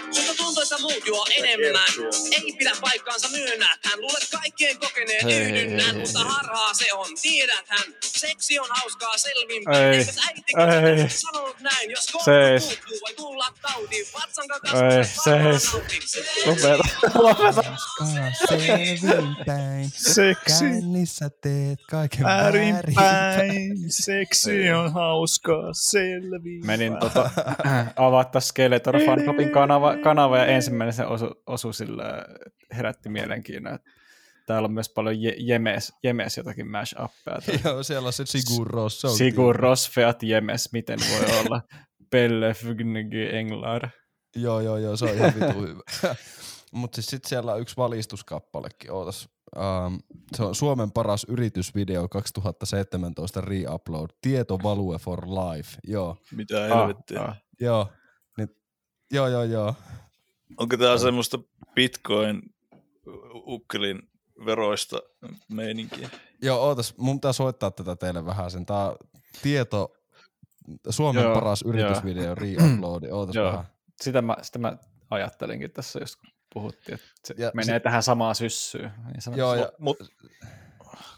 [0.07, 1.89] Mutta tuntuu, että muut juo enemmän.
[2.33, 3.79] Ei pidä paikkaansa myönnät.
[3.85, 7.07] Hän luulet kaikkien kokeneen Hei, yhdynnän, hei, mutta harhaa se on.
[7.23, 9.95] Tiedät hän, seksi on hauskaa selvinpäin.
[9.95, 11.03] Ei, ei.
[11.03, 12.67] ole sanonut näin, jos Seis.
[12.67, 14.09] puuttuu, voi tulla tauti.
[14.15, 14.47] Vatsan
[14.93, 15.75] Ei, seis.
[16.47, 17.77] Lopeta, lopeta.
[18.49, 23.77] selvinpäin, Seksi kännissä teet kaiken väärinpäin.
[23.89, 26.67] Seksi on hauskaa selviin.
[26.67, 27.31] Menin tota,
[27.97, 32.25] avata Skeletor Fan Clubin kanava, kanava ja ensimmäinen se osu, osu sillä
[32.77, 33.79] herätti mielenkiinnon.
[34.47, 37.61] Täällä on myös paljon je, jemes, jemes jotakin mash-appeja.
[37.64, 39.01] Joo, siellä on se Sigur Ros.
[39.01, 41.62] se on Sigur Rosfeat jemes, miten voi olla?
[42.11, 43.88] Pelle Fugnygy Englar.
[44.37, 45.83] Joo, joo, joo, se on ihan vitu hyvä.
[46.73, 48.92] Mutta siis sit siellä on yksi valistuskappalekin.
[48.92, 49.29] Ootas.
[49.57, 49.99] Um,
[50.37, 54.11] se on Suomen paras yritysvideo 2017 re-upload.
[54.20, 55.79] Tieto value for life.
[55.87, 57.20] Joo, Mitä helvettiä.
[57.20, 57.37] Ah, ah.
[57.61, 57.88] joo.
[59.14, 59.74] Joo, joo, joo.
[60.57, 61.38] Onko tää semmoista
[61.74, 62.42] bitcoin
[63.46, 64.03] ukkelin
[64.46, 65.00] veroista
[65.48, 66.11] meininkiä?
[66.42, 66.94] Joo, ootas.
[66.96, 68.66] Mun pitää soittaa tätä teille vähän sen.
[68.66, 68.94] Tää
[69.42, 69.92] tieto,
[70.88, 73.11] Suomen Joo, paras yritysvideo re-upload.
[73.11, 73.46] Ootas Joo.
[73.53, 73.64] vähän.
[74.03, 74.77] Sitä mä, sitä mä
[75.11, 76.18] ajattelinkin tässä, jos
[76.55, 78.92] puhuttiin, että se Ja menee tähän samaan syssyyn.
[79.07, 79.38] Niin.
[79.38, 79.96] Joo, ja Mut,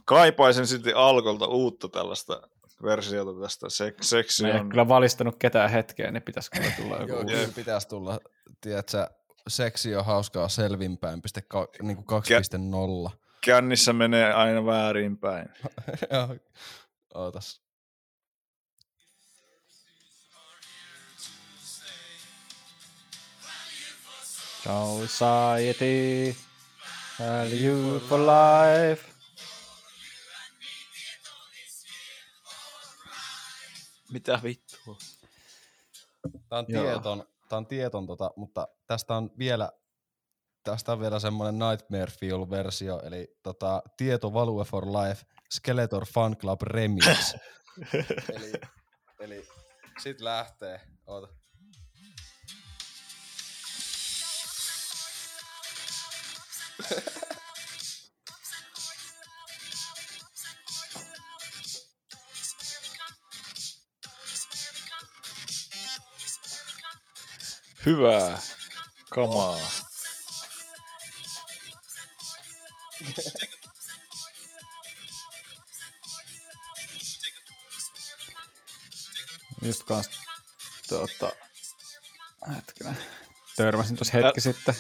[0.04, 2.48] kaipaisin sitten Alkolta uutta tällaista
[2.83, 4.69] versiota tästä sek- seksi Mä en ole on...
[4.69, 8.21] kyllä valistanut ketään hetkeä, niin pitäisi kyllä tulla joku Joo, kyllä pitäisi tulla,
[8.61, 9.07] tiedätkö,
[9.49, 12.05] seksi on hauskaa selvinpäin, piste ka, niinku
[13.09, 13.17] 2.0.
[13.41, 15.49] Kännissä menee aina väärinpäin.
[16.12, 16.37] Joo,
[17.15, 17.67] ootas.
[25.09, 26.35] Society,
[27.21, 29.15] value for life.
[34.12, 34.97] Mitä vittua?
[36.49, 36.85] Tää on Joo.
[36.85, 39.73] tieton, tää on tieton tota, mutta tästä on vielä
[40.62, 46.37] tästä on vielä semmonen Nightmare Fuel versio, eli tota, Tieto Value for Life Skeletor Fun
[46.37, 47.35] Club Remix.
[48.37, 48.53] eli,
[49.21, 49.49] eli
[50.03, 50.81] sit lähtee.
[51.07, 51.29] Oota.
[67.87, 68.38] Hyvää
[69.11, 69.57] kamaa.
[79.62, 80.11] Just kans,
[80.88, 81.33] tuota,
[82.57, 82.96] hetkinen,
[83.57, 84.75] törmäsin tuossa hetki sitten.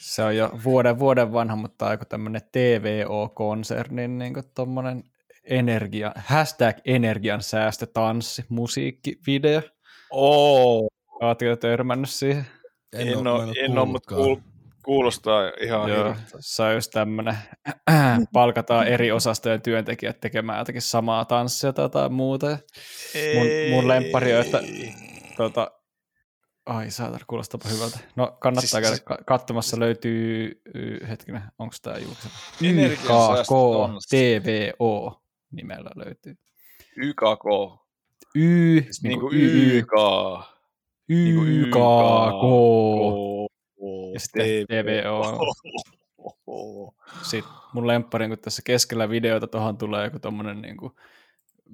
[0.00, 5.04] Se on jo vuoden vuoden vanha, mutta aika tämmönen TVO-konsernin niin tommonen
[5.44, 9.62] energia, hashtag energian säästötanssi, musiikkivideo.
[10.10, 10.88] Oo,
[11.28, 12.46] Jo törmännyt siihen?
[12.92, 14.36] en, en, oo, en oo, mutta kuul,
[14.84, 17.36] Kuulostaa ihan Joo, se on just tämmönen,
[18.32, 22.46] palkataan eri osastojen työntekijät tekemään jotakin samaa tanssia tai jotain muuta.
[22.46, 24.60] Mun, mun lemppari on, että
[25.36, 25.70] tota,
[26.66, 27.98] ai saatana, kuulostapa hyvältä.
[28.16, 30.62] No kannattaa Siis- käydä siis- ka- katsomassa, löytyy,
[31.08, 32.34] hetkinen, onko tämä julkisena?
[32.64, 36.34] Energiansäästö on- YKTVO nimellä löytyy.
[36.96, 37.78] YKK.
[38.34, 39.92] Y, Siis niin niinku kuin Y, YK.
[41.08, 41.76] Niinku YKK,
[44.12, 45.48] ja sitten TVO.
[47.22, 50.92] Sitten mun lemppari, kun tässä keskellä videota tuohon tulee joku tommonen niin kuin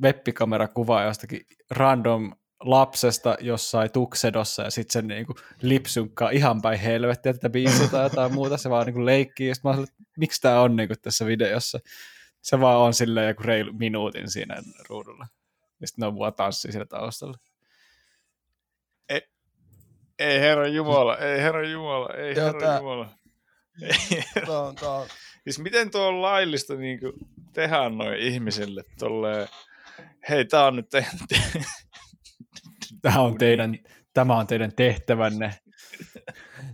[0.02, 1.40] webbikamerakuva jostakin
[1.70, 7.88] random lapsesta jossain tuksedossa ja sitten se niin kuin lipsunkkaa ihan päin helvettiä tätä biisiä
[7.88, 9.84] tai jotain muuta, se vaan niin kuin leikkii ja sitten mä
[10.18, 11.78] miksi tää on niin kuin tässä videossa.
[12.42, 15.26] Se vaan on silleen joku reilu minuutin siinä ruudulla.
[15.80, 17.36] Ja sitten ne on vaan tanssii siellä taustalla.
[20.20, 23.08] Ei herra Jumala, ei herra Jumala, ei Joo, herra tää- Jumala.
[23.82, 25.06] Ei, Tää on, tää on,
[25.44, 26.98] siis miten tuo on laillista niin
[27.52, 29.48] tehdä noin ihmisille tolleen,
[30.28, 31.10] hei tää on nyt teidän,
[33.02, 33.78] Tämä on teidän,
[34.14, 35.54] tämä on teidän tehtävänne.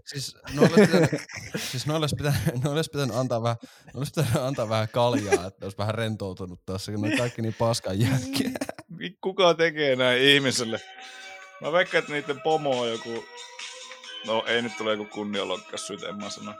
[0.07, 1.11] siis noille olisi pitänyt,
[1.57, 3.57] siis noille pitänyt, noille olisi pitänyt antaa vähän,
[3.95, 7.55] noille pitänyt antaa vähän kaljaa, että olisi vähän rentoutunut tässä, kun ne on kaikki niin
[7.59, 8.51] paskan jälkiä.
[9.21, 10.81] kuka tekee näin ihmiselle?
[11.61, 13.25] Mä veikkaan, että niiden pomo on joku,
[14.27, 16.55] no ei nyt tule joku kunnianloukkaus syyt, en mä sano.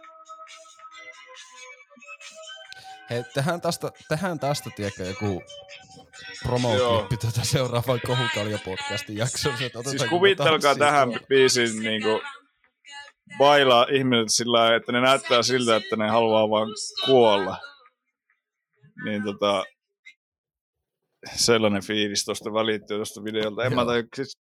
[3.11, 5.43] Hei, tehdään tästä, tehdään tästä tiedätkö, joku
[6.43, 9.23] promo-klippi tätä seuraavan Kohukalja-podcastin
[9.75, 11.27] otetaan Siis tanssia tähän tuolla.
[11.29, 12.23] biisiin niinku
[13.39, 16.69] bailaa ihmiset sillä että ne näyttää siltä, että ne haluaa vaan
[17.05, 17.59] kuolla.
[19.05, 19.65] Niin tota,
[21.35, 23.65] sellainen fiilis tuosta välittyy tuosta videolta.
[23.65, 23.91] En mä Joo.
[23.91, 24.39] tai, siis,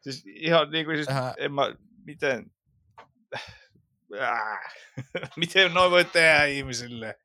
[0.00, 2.50] siis ihan niinku siis, Tähän- en mä, miten,
[4.20, 4.58] äh,
[5.36, 7.18] miten noin voi tehdä ihmisille?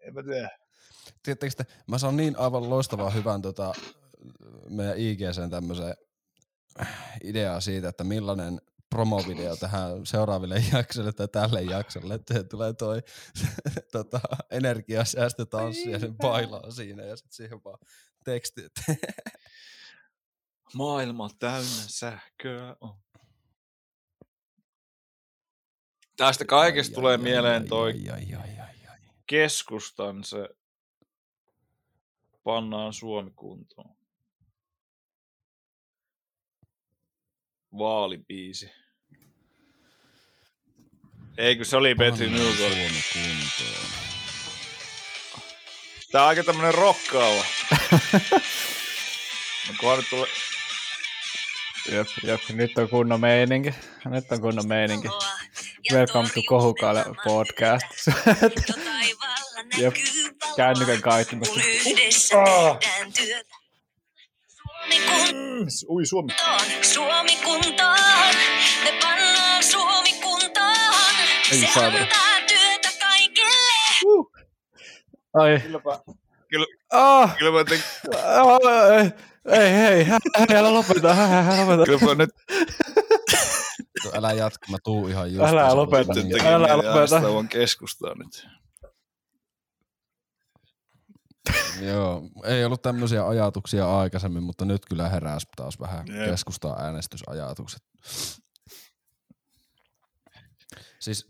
[0.00, 0.50] en mä tiedä.
[1.22, 3.74] Tiedättekö te, mä saan niin aivan loistavaa hyvän tota,
[4.68, 5.94] meidän IGCn tämmöisen
[7.24, 13.02] ideaa siitä, että millainen promovideo tähän seuraaville jaksoille tai tälle jaksolle, että tulee toi
[13.92, 14.20] tota,
[14.50, 17.78] energiasäästötanssi ja sen bailaa siinä ja sitten siihen vaan
[18.24, 18.62] teksti,
[20.76, 23.00] Maailma täynnä sähköä on.
[26.16, 28.98] Tästä kaikesta tulee mieleen toi Ai, ai, ai, ai, ai.
[29.26, 30.48] keskustan se
[32.44, 33.96] pannaan Suomi kuntoon.
[37.78, 38.70] Vaalibiisi.
[41.38, 42.56] Eikö se oli Petri Newgold?
[42.56, 43.90] Suomi kuntoon.
[46.12, 47.44] Tää on aika tämmönen rokkaava.
[49.68, 50.28] No kunhan nyt tulee...
[51.92, 53.74] Jep, jep, nyt on kunnon meininki.
[54.10, 55.08] Nyt on kunnon meininki.
[55.92, 57.86] Welcome to Kohukaale podcast.
[59.80, 59.94] Jep,
[60.56, 61.54] kännykän kaihtimesta.
[61.54, 62.78] Kun yhdessä Ah.
[65.88, 66.32] Ui Suomi.
[66.82, 68.34] Suomi kuntoon.
[68.84, 71.14] Me pannaan Suomi kuntoon.
[71.52, 74.26] Ei Se antaa työtä kaikille.
[75.34, 75.60] Ai.
[75.60, 75.90] Kylläpä,
[76.50, 77.82] kyllä, Ah, kylläpä, te,
[78.16, 79.12] ah,
[79.48, 81.84] ei, hei, hei, hei, älä lopeta, hei, hei, älä lopeta.
[81.84, 82.30] kylläpä nyt
[84.02, 85.48] Tuo, Älä jatka, mä tuun ihan just.
[85.48, 86.14] Älä lopeta.
[86.14, 87.22] nyt niin- Älä lopeta.
[87.34, 88.46] vaan keskustaa nyt.
[91.80, 96.30] Joo, ei ollut tämmöisiä ajatuksia aikaisemmin, mutta nyt kyllä heräs taas vähän Jep.
[96.30, 97.80] keskustaa äänestysajatukset.
[101.00, 101.26] Siis,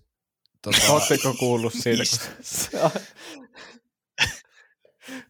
[0.63, 2.91] tota, Ootteko kuullut siitä, kun...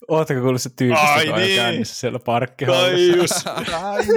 [0.09, 1.57] Ootteko kuullut se tyypistä, Ai joka on niin.
[1.57, 3.55] käynnissä siellä parkkihallissa?
[3.71, 4.15] Kaius.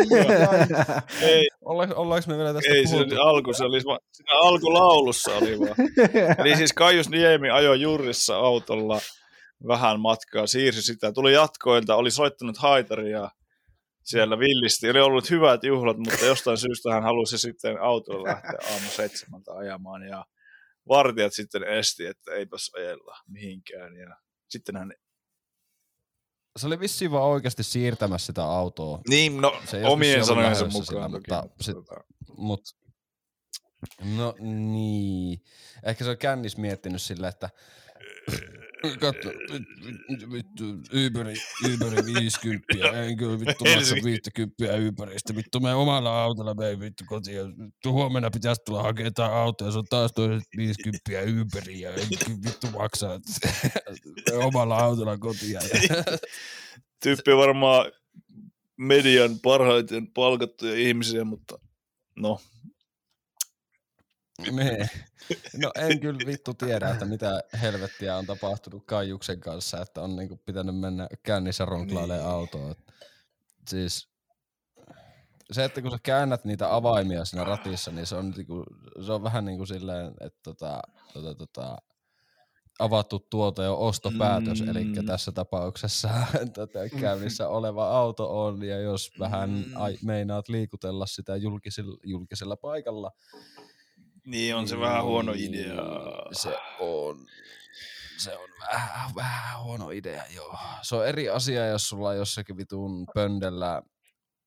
[1.22, 3.16] Ei, Ollaanko, ollaanko me vielä tästä ei se puhuttu?
[3.22, 5.76] alku, se oli vaan, siinä alkulaulussa oli vaan.
[6.40, 9.00] Eli siis Kaius Niemi ajoi Jurrissa autolla
[9.68, 13.30] vähän matkaa, siirsi sitä, tuli jatkoilta, oli soittanut haitaria
[14.04, 14.90] siellä villisti.
[14.90, 20.08] Oli ollut hyvät juhlat, mutta jostain syystä hän halusi sitten autolla lähteä aamu seitsemältä ajamaan
[20.08, 20.26] ja
[20.88, 23.96] vartijat sitten esti, että eipäs ajella mihinkään.
[23.96, 24.16] Ja
[24.50, 24.94] sitten hän,
[26.60, 31.22] Se oli vissiin vaan oikeasti siirtämässä sitä autoa, niin no, Se omien sanojensa mukaan toki.
[31.32, 31.96] mutta mutta sit- tota,
[32.38, 32.62] mut
[34.18, 35.42] no niin.
[35.84, 37.50] Ehkä se on kännis miettinyt silleen, että
[39.00, 39.30] Katso,
[40.10, 40.64] vittu, vittu,
[41.08, 41.36] Uberi,
[41.74, 42.66] Uberi 50,
[43.04, 44.04] en kyllä vittu maksa Helsinki.
[44.04, 44.56] 50
[44.90, 49.66] Uberistä, vittu me omalla autolla mei vittu kotiin, vittu huomenna pitäisi tulla hakemaan tää auto
[49.66, 51.00] ja se on taas toiset 50
[51.42, 53.20] Uberiä, en kyllä vittu maksaa
[54.48, 55.60] omalla autolla kotiin.
[57.04, 57.92] tyyppi on varmaan
[58.78, 61.60] median parhaiten palkattuja ihmisiä, mutta
[62.16, 62.40] no,
[64.52, 64.90] Niin.
[65.58, 70.38] No en kyllä vittu tiedä, että mitä helvettiä on tapahtunut Kaijuksen kanssa, että on niinku
[70.46, 72.32] pitänyt mennä kännissä ronklailemaan niin.
[72.32, 72.76] autoa.
[73.68, 74.10] Siis
[75.52, 78.64] se, että kun sä käännät niitä avaimia siinä ratissa, niin se on, niinku,
[79.06, 80.82] se on vähän niin kuin silleen, että tota,
[81.14, 81.78] tota, tota,
[82.80, 84.70] avattu tuote ja ostopäätös, mm.
[84.70, 86.10] eli tässä tapauksessa
[86.56, 89.64] tota, käynnissä oleva auto on, ja jos vähän mm.
[89.76, 93.12] ai, meinaat liikutella sitä julkisella, julkisella paikalla,
[94.26, 95.76] niin on se niin, vähän huono idea.
[96.32, 97.28] Se on,
[98.18, 100.58] se on vähän, vähän huono idea, joo.
[100.82, 103.82] Se on eri asia, jos sulla on jossakin vitun pöndellä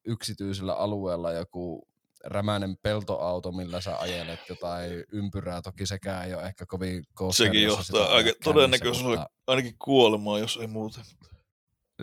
[0.07, 1.89] yksityisellä alueella joku
[2.25, 5.63] rämäinen peltoauto, millä sä ajelet jotain ympyrää.
[5.63, 7.51] Toki sekään ei ole ehkä kovin koskeria.
[7.53, 9.31] Sekin johtaa aika todennäköisesti mutta...
[9.47, 11.05] ainakin kuolemaan, jos ei muuten.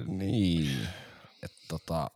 [0.07, 0.87] Niin.
[1.43, 2.11] Et tota...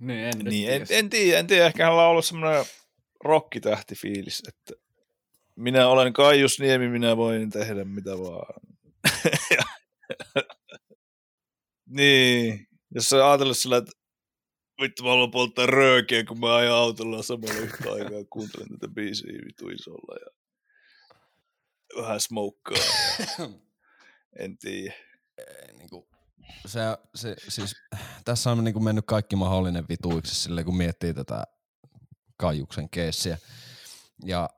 [0.00, 1.66] Niin, en, niin, en, en, tiedä, en tiedä.
[1.66, 2.64] Ehkä hänellä on ollut semmoinen
[3.24, 4.74] rokkitähtifiilis, että
[5.56, 8.60] minä olen Kaius Niemi, minä voin tehdä mitä vaan.
[11.98, 13.92] niin, jos sä ajatellut sillä, että
[14.82, 19.32] vittu mä haluan polttaa röökiä, kun mä ajan autolla samalla yhtä aikaa, kuuntelen tätä biisiä
[19.46, 20.30] vitu isolla ja
[22.02, 22.76] vähän smokkaa.
[24.38, 24.94] en tiedä.
[25.78, 26.09] Niinku,
[26.66, 26.80] se,
[27.14, 27.76] se, siis,
[28.24, 31.44] tässä on niinku mennyt kaikki mahdollinen vituiksi sille, kun miettii tätä
[32.36, 33.38] Kaijuksen keissiä.
[34.24, 34.50] Ja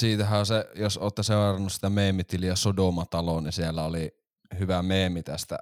[0.00, 4.22] siitähän se, jos olette seurannut sitä meemitiliä Sodoma-taloa, niin siellä oli
[4.58, 5.58] hyvä meemi tästä,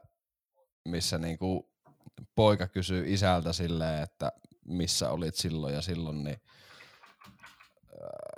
[0.88, 1.70] missä niinku
[2.34, 4.32] poika kysyy isältä silleen, että
[4.64, 6.40] missä olit silloin ja silloin, niin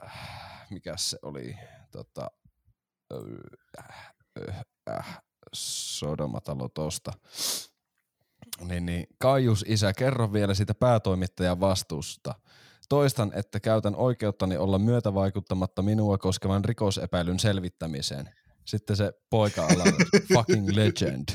[0.06, 1.56] äh, mikä se oli,
[1.90, 2.30] tota,
[3.78, 4.14] äh,
[4.48, 5.22] äh, äh,
[5.54, 7.12] Sodomatalo tosta.
[8.60, 12.34] Niin, niin, Kaius isä, kerro vielä siitä päätoimittajan vastuusta.
[12.88, 18.30] Toistan, että käytän oikeuttani olla myötävaikuttamatta minua koskevan rikosepäilyn selvittämiseen.
[18.64, 19.84] Sitten se poika ala,
[20.34, 21.28] fucking legend.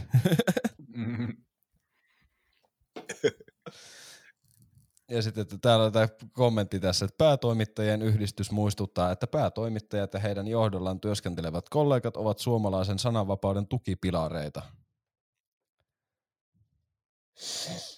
[5.12, 10.48] Ja sitten että täällä tämä kommentti tässä, että päätoimittajien yhdistys muistuttaa, että päätoimittajat ja heidän
[10.48, 14.62] johdollaan työskentelevät kollegat ovat suomalaisen sananvapauden tukipilareita.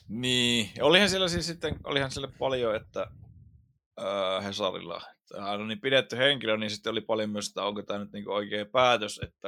[0.07, 3.07] Niin, olihan siellä siis sitten, olihan siellä paljon, että
[4.01, 5.01] äh, Hesarilla,
[5.39, 8.29] hän on niin pidetty henkilö, niin sitten oli paljon myös, että onko tämä nyt niin
[8.29, 9.47] oikea päätös, että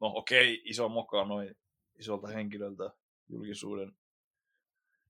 [0.00, 1.54] no okei, iso moka noin
[1.98, 2.90] isolta henkilöltä
[3.28, 3.92] julkisuuden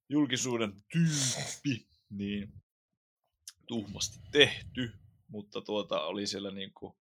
[0.09, 2.52] julkisuuden tyyppi, niin
[3.66, 4.92] tuhmasti tehty,
[5.28, 6.96] mutta tuota oli siellä niin kuin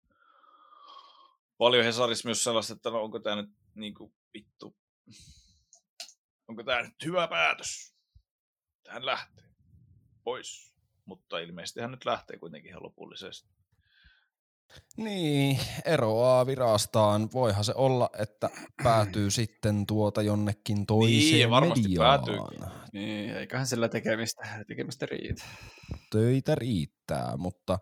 [1.59, 4.77] paljon Hesarissa myös sellaista, että no onko tämä nyt niin kuin vittu,
[6.49, 7.95] onko tämä nyt hyvä päätös?
[8.83, 9.45] Tähän lähtee
[10.25, 10.75] pois,
[11.05, 13.54] mutta ilmeisesti hän nyt lähtee kuitenkin ihan lopullisesti.
[14.97, 17.29] Niin, eroaa virastaan.
[17.33, 18.51] Voihan se olla, että
[18.83, 22.25] päätyy sitten tuota jonnekin toiseen niin, varmasti mediaan.
[22.25, 22.65] Päätyykin.
[22.93, 25.45] Niin, eiköhän sillä tekemistä, tekemistä riitä.
[26.11, 27.79] Töitä riittää, mutta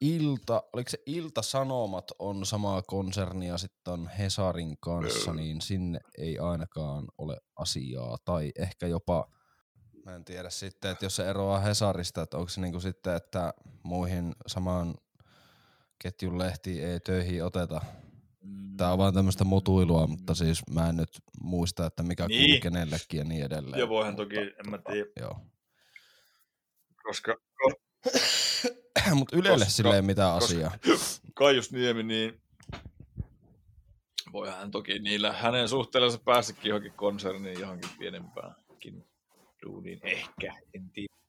[0.00, 7.04] Ilta, oliko se Ilta-Sanomat on samaa konsernia sitten on Hesarin kanssa, niin sinne ei ainakaan
[7.18, 8.16] ole asiaa.
[8.24, 9.28] Tai ehkä jopa,
[10.04, 13.54] mä en tiedä sitten, että jos se eroaa Hesarista, että onko se niinku sitten, että
[13.82, 14.94] muihin samaan
[16.02, 17.80] ketjun lehti ei töihin oteta.
[18.76, 21.10] Tää on vaan tämmöistä mutuilua, mutta siis mä en nyt
[21.42, 22.44] muista, että mikä niin.
[22.44, 23.80] kuuluu kenellekin ja niin edelleen.
[23.80, 25.10] Joo, voihan toki, en mä tiedä.
[25.20, 25.40] Joo.
[27.02, 27.36] Koska...
[29.14, 30.72] Mutta Ylelle koska, silleen mitään asiaa.
[31.34, 32.40] Kaius Niemi, niin
[34.32, 39.04] voihan hän toki niillä hänen suhteellensa pääsikin johonkin konserniin, johonkin pienempäänkin
[39.66, 40.00] duuniin.
[40.02, 41.19] Ehkä, en tiedä.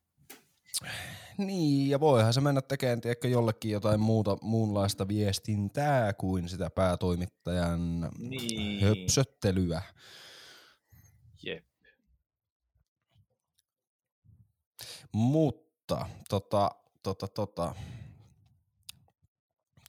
[1.38, 8.09] Niin, ja voihan se mennä tekemään tiedäkö, jollekin jotain muuta, muunlaista viestintää kuin sitä päätoimittajan
[8.17, 8.84] niin.
[8.84, 9.82] höpsöttelyä.
[11.43, 11.65] Jep.
[15.11, 16.71] Mutta, tota,
[17.03, 17.75] tota, tota,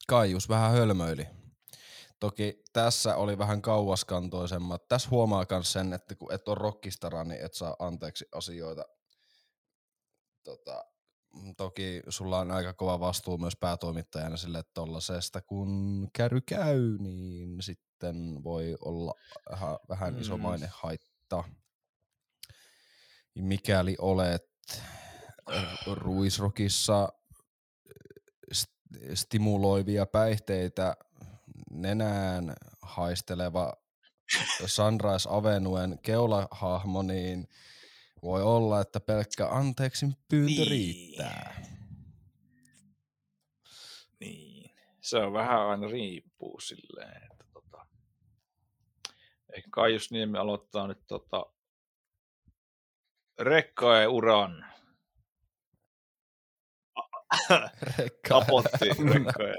[0.09, 1.27] Kaius vähän hölmöili.
[2.21, 4.89] Toki tässä oli vähän kauaskantoisemmat.
[4.89, 8.85] Tässä huomaa myös sen, että kun et ole rockistara, niin et saa anteeksi asioita
[10.45, 10.85] tota,
[11.57, 17.63] toki sulla on aika kova vastuu myös päätoimittajana sille, että tollasesta kun käry käy, niin
[17.63, 19.15] sitten voi olla
[19.89, 20.43] vähän iso mm.
[20.43, 21.45] maine haitta.
[23.35, 24.49] Mikäli olet
[25.87, 27.09] ruisrokissa
[29.15, 30.97] stimuloivia päihteitä
[31.71, 33.73] nenään haisteleva
[34.67, 37.49] Sunrise Avenuen keulahahmo, niin
[38.23, 40.71] Voi olla, että pelkkä anteeksi pyyntö Niin.
[40.71, 41.63] riittää.
[44.21, 44.71] Niin.
[45.01, 47.87] Se on vähän aina riippuu silleen, että tota...
[49.57, 51.47] Ehkä Kaius Niemi aloittaa nyt tota...
[53.41, 54.67] Rekkae uran.
[57.99, 58.37] Rekka.
[58.37, 59.55] Apotti rekkae.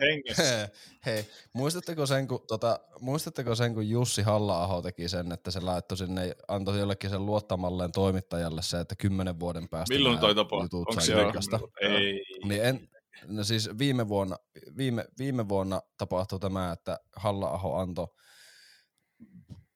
[0.00, 0.68] Hengessä.
[1.06, 5.98] Hei, muistatteko sen, kun, tota, muistatteko sen, kun Jussi halla teki sen, että se laittoi
[5.98, 10.64] sinne, antoi jollekin sen luottamalleen toimittajalle se, että kymmenen vuoden päästä Milloin toi tapahtui?
[10.64, 11.60] jutut Onko se julkaista.
[11.80, 12.24] Ei.
[12.44, 12.88] Niin en,
[13.26, 14.36] no siis viime vuonna,
[14.76, 18.06] viime, viime vuonna tapahtui tämä, että halla antoi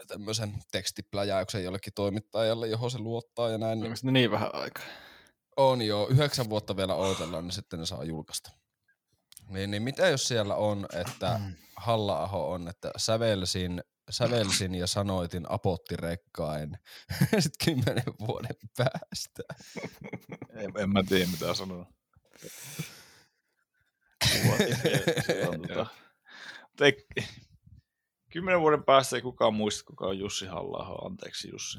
[0.06, 3.84] tämmöisen tekstipläjäyksen jollekin toimittajalle, johon se luottaa ja näin.
[3.84, 4.84] Onko niin vähän aikaa?
[5.56, 8.50] On joo, yhdeksän vuotta vielä odotellaan, niin sitten ne saa julkaista.
[9.54, 11.40] Niin, niin mitä jos siellä on, että
[11.76, 16.78] halla on, että sävelsin, sävelsin ja sanoitin apottirekkain
[17.40, 19.42] sitten kymmenen vuoden päästä.
[20.50, 21.86] En, en mä tiedä mitä sanoa.
[25.68, 25.86] Tota-
[28.30, 31.78] Kymmenen vuoden päästä ei kukaan muista, kuka on Jussi halla Anteeksi Jussi.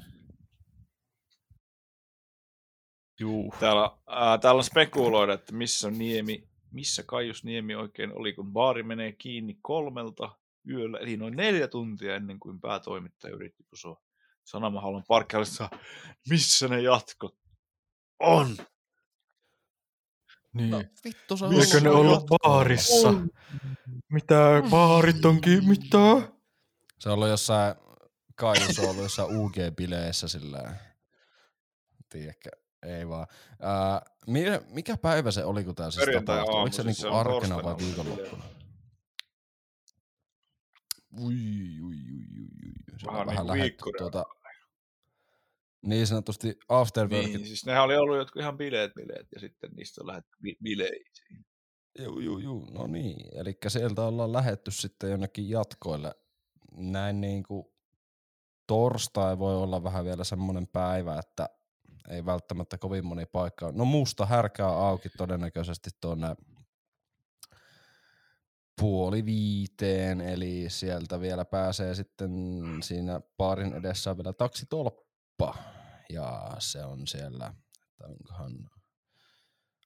[3.19, 3.53] Juu.
[3.59, 8.53] Täällä, ää, täällä on spekuloida, että missä on Niemi, missä Kaius Niemi oikein oli, kun
[8.53, 10.37] baari menee kiinni kolmelta
[10.69, 14.01] yöllä, eli noin neljä tuntia ennen kuin päätoimittaja yritti pusua
[14.43, 15.69] Sanomahallon parkkihallissa.
[16.29, 17.35] Missä ne jatkot
[18.19, 18.57] on?
[20.53, 20.69] Niin.
[20.69, 23.13] No, vittu se on Eikö ne ollut baarissa?
[24.11, 25.69] Mitä baarit onkin?
[25.69, 26.31] Mitä?
[26.99, 27.75] Se on ollut jossain,
[28.35, 30.75] Kaius on ollut jossain UG-bileissä sillä
[32.09, 32.49] Tiedätkö,
[32.85, 33.27] ei vaan.
[33.59, 34.01] Ää,
[34.71, 36.37] mikä, päivä se oli, kun tää siis tapahtui?
[36.37, 38.43] aamu, Oliko se siis se niinku on arkena vai viikonloppuna?
[41.19, 41.33] Ui, ui,
[41.83, 42.99] ui, ui, ui.
[42.99, 44.25] Se Vähän on vähän niinku lähetty tuota,
[45.85, 47.33] niin sanotusti afterworkit.
[47.33, 50.57] Niin, siis nehän oli ollut jotkut ihan bileet bileet ja sitten niistä on lähdetty bi-
[50.63, 51.45] bileisiin.
[51.99, 53.37] Juu, juu, juu, no niin.
[53.39, 56.15] Eli sieltä ollaan lähetty sitten jonnekin jatkoille.
[56.71, 57.65] Näin niin kuin
[58.67, 61.49] torstai voi olla vähän vielä semmoinen päivä, että
[62.09, 63.71] ei välttämättä kovin moni paikka.
[63.71, 66.35] No musta härkää auki todennäköisesti tuonne
[68.81, 72.31] puoli viiteen, eli sieltä vielä pääsee sitten
[72.83, 75.55] siinä baarin edessä on vielä taksitolppa.
[76.09, 77.53] Ja se on siellä,
[77.91, 78.69] että onkohan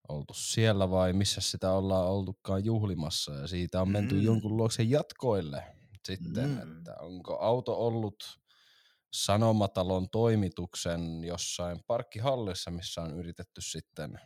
[0.09, 4.21] oltu siellä vai missä sitä ollaan oltukaan juhlimassa ja siitä on menty Mm.
[4.21, 5.63] jonkun luokse jatkoille
[6.05, 6.77] sitten, Mm.
[6.77, 8.38] että onko auto ollut
[9.13, 14.19] Sanomatalon toimituksen jossain parkkihallissa, missä on yritetty sitten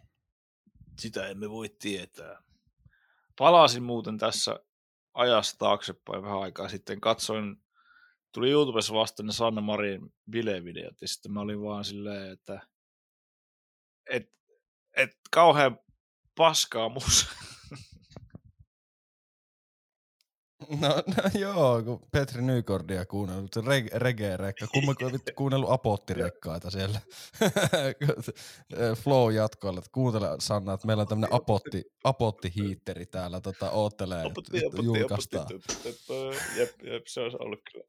[0.99, 2.43] Sitä emme voi tietää.
[3.37, 4.59] Palasin muuten tässä
[5.13, 7.01] ajassa taaksepäin vähän aikaa sitten.
[7.01, 7.63] Katsoin,
[8.31, 12.67] tuli YouTubessa vasta ne Sanna Marin bilevideot ja sitten mä olin vaan silleen, että
[14.09, 14.33] et,
[14.97, 15.79] et kauhean
[16.35, 17.27] paskaa musa.
[20.69, 26.99] No, no joo, kun Petri Nykordia kuunnellut, se reg- reggae-rekka, kummanko vittu kuunnellut apottirekkaita siellä
[29.03, 34.51] flow jatkoilla, että kuuntele Sanna, että meillä on tämmönen apotti, apottihiitteri täällä, tota, oottelee, että
[34.53, 35.47] vittu julkaistaan.
[36.57, 37.85] Jep, jep, se olisi ollut kyllä.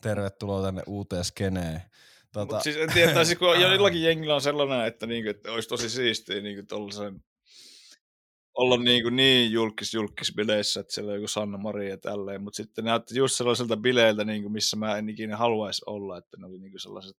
[0.00, 1.82] Tervetuloa tänne uuteen skeneen.
[2.32, 2.46] Tota...
[2.46, 5.90] Mutta siis en tiedä, siis kun jollakin jengillä on sellainen, että, niinku, että olisi tosi
[5.90, 7.24] siistiä niinku tollasen,
[8.60, 12.56] olla niinku niin julkis julkis bileissä, että siellä on joku Sanna Maria ja tälleen, mutta
[12.56, 16.58] sitten näytti just sellaiselta bileiltä, niinku, missä mä en ikinä haluaisi olla, että ne oli
[16.58, 17.16] niinku sellaiset,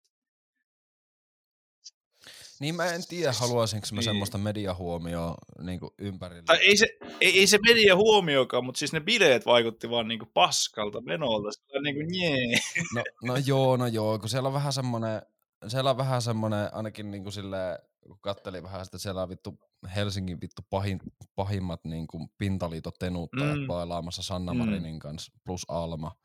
[2.60, 4.04] niin mä en tiedä, haluaisinko mä Niin.
[4.04, 6.42] semmoista mediahuomioon niin ympärillä.
[6.46, 6.86] tai ei se,
[7.20, 11.94] ei, ei se media huomioikaan, mutta siis ne bileet vaikutti vaan niinku paskalta menolta, sellainen
[11.94, 12.60] niinku njee.
[12.94, 15.22] No, no joo, no joo, kun siellä on vähän semmoinen,
[15.68, 19.58] siellä on vähän semmoinen, ainakin niin kuin silleen, kun kattelin vähän sitä, siellä on vittu
[19.96, 21.00] Helsingin vittu pahin,
[21.36, 23.60] pahimmat niin kuin pintaliitotenuttajat Mm.
[23.60, 23.66] mm.
[23.66, 24.58] bailaamassa Sanna Mm.
[24.58, 26.16] Marinin kanssa plus Alma.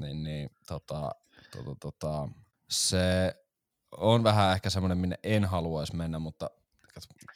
[0.00, 1.10] Niin, niin tota,
[1.52, 2.28] tota, tota,
[2.70, 3.34] se
[3.96, 6.50] on vähän ehkä semmoinen, minne en haluaisi mennä, mutta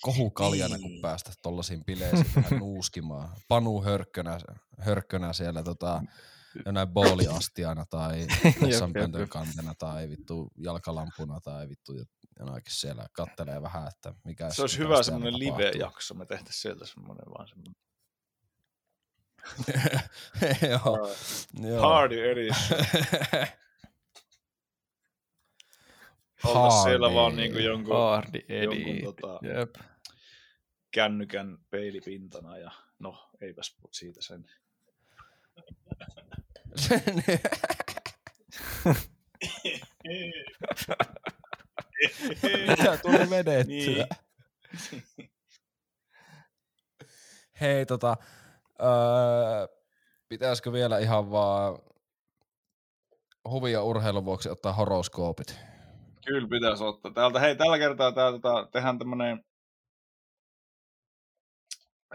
[0.02, 1.02] kohukaljana, kun Niin.
[1.02, 3.28] päästä tollasiin bileisiin vähän nuuskimaan.
[3.48, 4.38] Panu hörkkönä,
[4.78, 6.02] hörkkönä siellä tota,
[6.66, 8.26] jonain booliastiana tai
[8.66, 9.30] vessanpöntön jep.
[9.30, 11.92] kantena tai vittu jalkalampuna tai vittu
[12.40, 17.26] jonakin siellä kattelee vähän, että mikä Se olisi hyvä semmoinen live-jakso, me tehtäisiin sieltä semmoinen
[17.38, 17.74] vaan semmoinen
[20.70, 21.14] joo,
[21.68, 21.82] joo.
[21.82, 22.80] party edition.
[26.44, 29.02] Oltais siellä vaan niinku jonkun, Hardi jonkun Edi.
[29.02, 29.74] tota, Jep.
[30.90, 34.50] kännykän peilipintana ja no eipäs puhut siitä sen.
[42.68, 44.06] Mitä tuli vedettyä?
[45.16, 45.30] Niin.
[47.60, 48.16] Hei, tota,
[48.80, 48.88] öö,
[50.28, 51.78] pitäisikö vielä ihan vaan
[53.48, 55.60] huvi- ja urheilun vuoksi ottaa horoskoopit?
[56.26, 57.12] Kyllä pitäisi ottaa.
[57.12, 59.44] Täältä, hei, tällä kertaa tää, tota, tehdään tämmönen...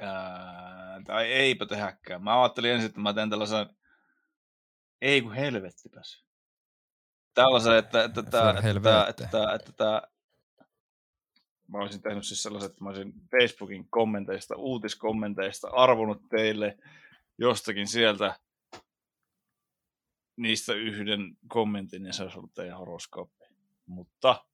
[0.02, 2.24] Ää, tai eipä tehäkään.
[2.24, 3.70] Mä ajattelin ensin, että mä teen tällaisen...
[5.02, 6.25] Ei kun helvettipäs.
[7.36, 10.02] Tällaisen, että, että, että, että, että, että, että,
[11.68, 16.78] mä olisin tehnyt siis sellaiset, että mä olisin Facebookin kommenteista, uutiskommenteista arvonut teille
[17.38, 18.40] jostakin sieltä
[20.38, 23.46] niistä yhden kommentin ja se olisi ollut teidän horoskooppi.
[23.86, 24.46] Mutta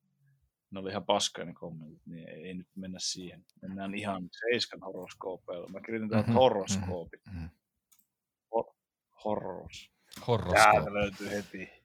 [0.71, 3.45] ne oli ihan paskoja ne kommentit, niin ei, ei nyt mennä siihen.
[3.61, 5.67] Mennään ihan seiskan horoskoopeilla.
[5.67, 7.21] Mä kirjoitin täältä Mhm, horoskoopit.
[7.33, 7.45] mhm.
[8.55, 8.75] Ho-
[9.25, 9.91] Horros.
[10.27, 10.71] Horoskoopi.
[10.71, 11.80] Täältä löytyy heti.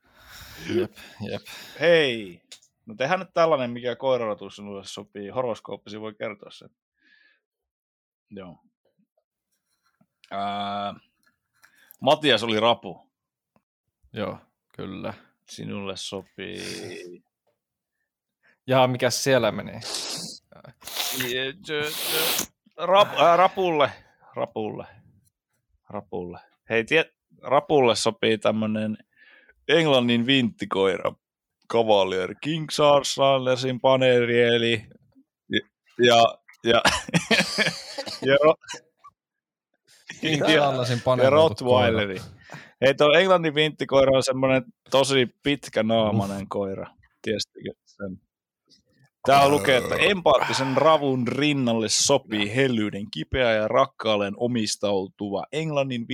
[0.75, 1.43] Jep, jep.
[1.81, 2.43] Hei!
[2.87, 5.29] No tehdään nyt tällainen, mikä koiraratus sinulle sopii.
[5.29, 6.71] Horoskooppisi voi kertoa sen.
[8.31, 8.59] Joo.
[10.31, 10.95] Ää,
[12.01, 13.11] Matias oli rapu.
[14.13, 14.39] Joo,
[14.77, 15.15] kyllä.
[15.49, 17.23] Sinulle sopii.
[18.67, 19.73] Ja mikä siellä meni?
[22.77, 23.93] Rap, ää, rapulle.
[24.35, 24.87] Rapulle.
[25.89, 26.41] Rapulle.
[26.71, 28.99] Hei, tie, rapulle sopii tämmönen
[29.69, 31.13] Englannin vinttikoira.
[31.73, 34.87] Cavalier King Charles Charlesin paneelieli.
[35.49, 35.61] Ja,
[35.99, 36.83] ja, ja,
[40.23, 40.51] ja,
[41.23, 42.21] ja, Rottweileri.
[42.81, 46.87] Hei, tuo Englannin vinttikoira on semmoinen tosi pitkä naamainen koira.
[47.23, 48.21] Tiesittekö sen?
[49.27, 56.07] Tää lukee, että empaattisen ravun rinnalle sopii hellyyden kipeä ja rakkaalleen omistautuva Englannin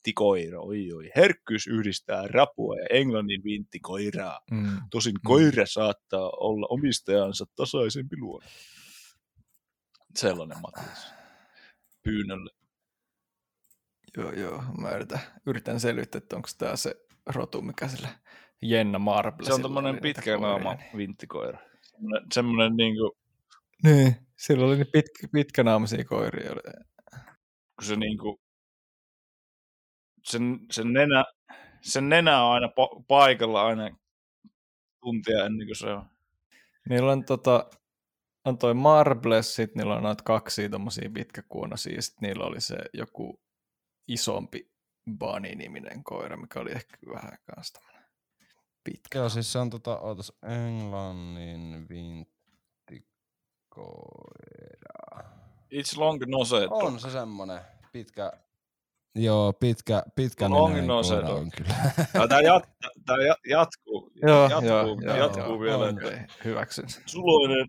[0.00, 0.60] vinttikoira.
[0.60, 1.10] Oi, oi.
[1.16, 4.40] Herkkyys yhdistää rapua ja Englannin vinttikoiraa.
[4.50, 4.80] Mm.
[4.90, 8.48] Tosin koira saattaa olla omistajansa tasaisempi luonne.
[10.16, 11.12] Sellainen Matias.
[12.02, 12.50] Pyynnölle.
[14.16, 14.62] Joo, joo.
[14.80, 16.94] Mä yritän, yritän selvittää, että onko tämä se
[17.26, 18.08] rotu, mikä sillä
[18.62, 19.46] Jenna Marble.
[19.46, 21.58] Se on tommonen pitkä naama vinttikoira.
[21.82, 23.16] Semmoinen, semmoinen niinku,
[23.84, 26.50] Niin, sillä oli niin pitkä, pitkänaamaisia koiria.
[27.78, 28.40] kun se niinku,
[30.22, 31.24] sen, sen, nenä,
[31.80, 33.96] sen nenä on aina pa- paikalla aina
[35.00, 36.06] tuntia ennen kuin se on.
[36.88, 37.70] Niillä on, tota,
[38.44, 42.76] on toi Marbles, sit niillä on noita kaksi tommosia pitkäkuonosia, ja sit niillä oli se
[42.94, 43.40] joku
[44.08, 44.70] isompi
[45.18, 48.10] Bunny-niminen koira, mikä oli ehkä vähän kanssa tämmönen
[48.84, 49.18] pitkä.
[49.18, 52.30] Joo, siis se on tota, ootas, Englannin vinttikoira.
[55.74, 56.66] It's long nose.
[56.70, 57.60] On se semmonen
[57.92, 58.32] pitkä,
[59.14, 61.38] joo, pitkä, pitkä On nose koira dog.
[61.38, 61.74] on kyllä.
[62.12, 62.68] Tää, tää, jat,
[63.06, 65.84] tää ja- jatkuu, Joo, jatkuu, joo, jatkuu, joo, vielä.
[65.84, 65.98] On.
[66.44, 66.84] hyväksyn.
[67.06, 67.66] Suloinen,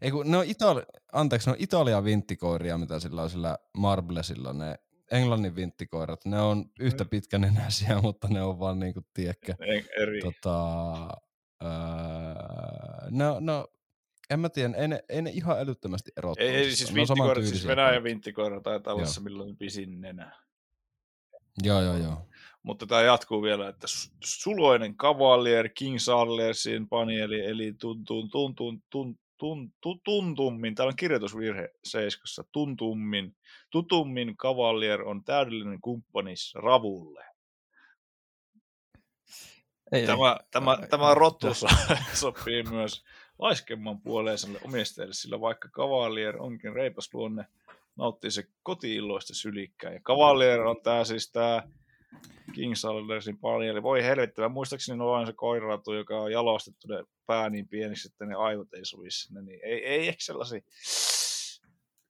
[0.00, 4.52] Ei kun ne on Itali- anteeksi, ne on Italian vinttikoiria, mitä sillä on sillä Marblesilla,
[4.52, 4.78] ne
[5.10, 9.00] Englannin vinttikoirat, ne on yhtä pitkänenäisiä, mutta ne on vaan niinku,
[9.98, 10.20] eri.
[10.20, 10.94] tota,
[11.62, 11.70] öö,
[13.10, 13.68] no, no,
[14.32, 17.66] en mä tiedä, ei ne, ei ne ihan älyttömästi ero Ei, ei siis vinttikoira, siis
[17.66, 19.12] Venäjän vinttikoira taitaa olla Joo.
[19.12, 19.20] se,
[19.50, 20.42] on pisin nenä.
[21.62, 22.26] Joo, joo, joo.
[22.62, 29.18] Mutta tämä jatkuu vielä, että su- suloinen Cavalier King Charlesin panieli, eli tuntun, tuntun, tun,
[29.36, 33.36] tun, tu, tuntummin, täällä on kirjoitusvirhe seiskassa, tuntummin,
[33.70, 37.24] tutummin Cavalier on täydellinen kumppanis Ravulle.
[39.92, 40.46] Ei, Tämä, ei.
[40.50, 41.66] tämä, Ai, tämä ai, rotu so-
[42.14, 43.04] sopii myös
[43.42, 47.44] laiskemman puoleiselle omistajalle, sillä vaikka Cavalier onkin reipas luonne,
[47.96, 49.92] nauttii se kotiilloista sylikkää.
[49.92, 51.62] Ja Cavalier on tämä siis tämä
[52.54, 53.82] King Salersin paneeli.
[53.82, 58.34] Voi helvetti, muistaakseni on se koiratu, joka on jalostettu ne pää niin pieniksi, että ne
[58.34, 59.42] aivot ei sovi sinne.
[59.42, 60.60] Niin ei, ei ehkä sellaisia.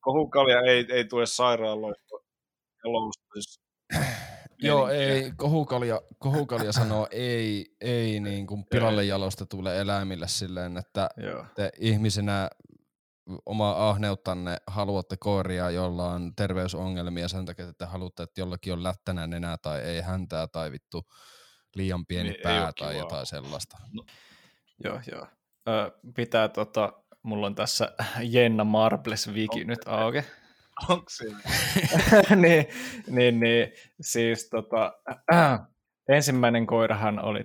[0.01, 2.17] Kohukalja ei, ei tule sairaaloista
[2.85, 3.61] jalostus.
[4.63, 11.45] Joo, ei, kohukalja, kohukalja sanoo ei, ei niin kuin pilalle jalostetuille eläimille silleen, että Joo.
[11.55, 12.51] te ihmisenä
[13.47, 18.83] omaa ahneuttanne haluatte koiria, jolla on terveysongelmia sen takia, että te haluatte, että jollakin on
[18.83, 21.03] lättänä nenä tai ei häntää tai vittu
[21.75, 22.93] liian pieni Niin, pää tai kivaa.
[22.93, 23.77] jotain sellaista.
[24.85, 25.27] Joo, joo.
[25.69, 26.93] Ö, pitää tota,
[27.23, 27.93] mulla on tässä
[28.35, 30.23] Jenna Marbles wiki Onko nyt auki.
[30.89, 31.41] Onko siinä?
[32.37, 32.67] niin,
[33.11, 34.93] niin, niin, siis tota,
[35.33, 35.61] äh,
[36.09, 37.41] ensimmäinen koirahan oli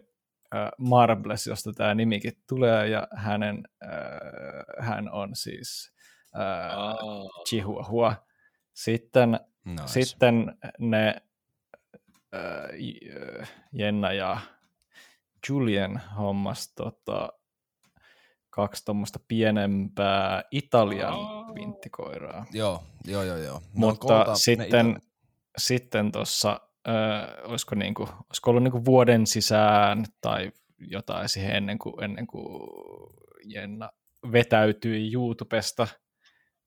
[0.56, 5.94] äh, Marbles, josta tämä nimikin tulee, ja hänen, äh, hän on siis
[6.40, 6.96] äh, Aa,
[7.50, 8.16] Chihuahua.
[8.74, 9.88] Sitten, Nice.
[9.88, 11.16] sitten ne
[12.36, 12.42] äh,
[13.42, 14.38] äh, Jenna ja
[15.50, 17.30] Julien hommas tota,
[18.58, 21.56] kaksi tuommoista pienempää Italian Aa.
[21.56, 22.46] vinttikoiraa.
[22.54, 23.62] Joo, joo, joo, joo.
[23.74, 25.08] Mutta sitten, ito-
[25.58, 32.04] sitten tuossa, äh, olisiko, niinku, olisiko ollut niinku vuoden sisään tai jotain siihen ennen kuin,
[32.04, 32.70] ennen kuin
[33.46, 33.90] Jenna
[34.32, 35.88] vetäytyi YouTubesta,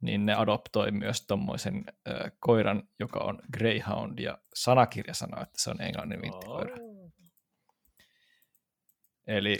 [0.00, 5.70] niin ne adoptoi myös tuommoisen äh, koiran, joka on Greyhound, ja sanakirja sanoo, että se
[5.70, 6.76] on englannin vinttikoira.
[9.26, 9.58] Eli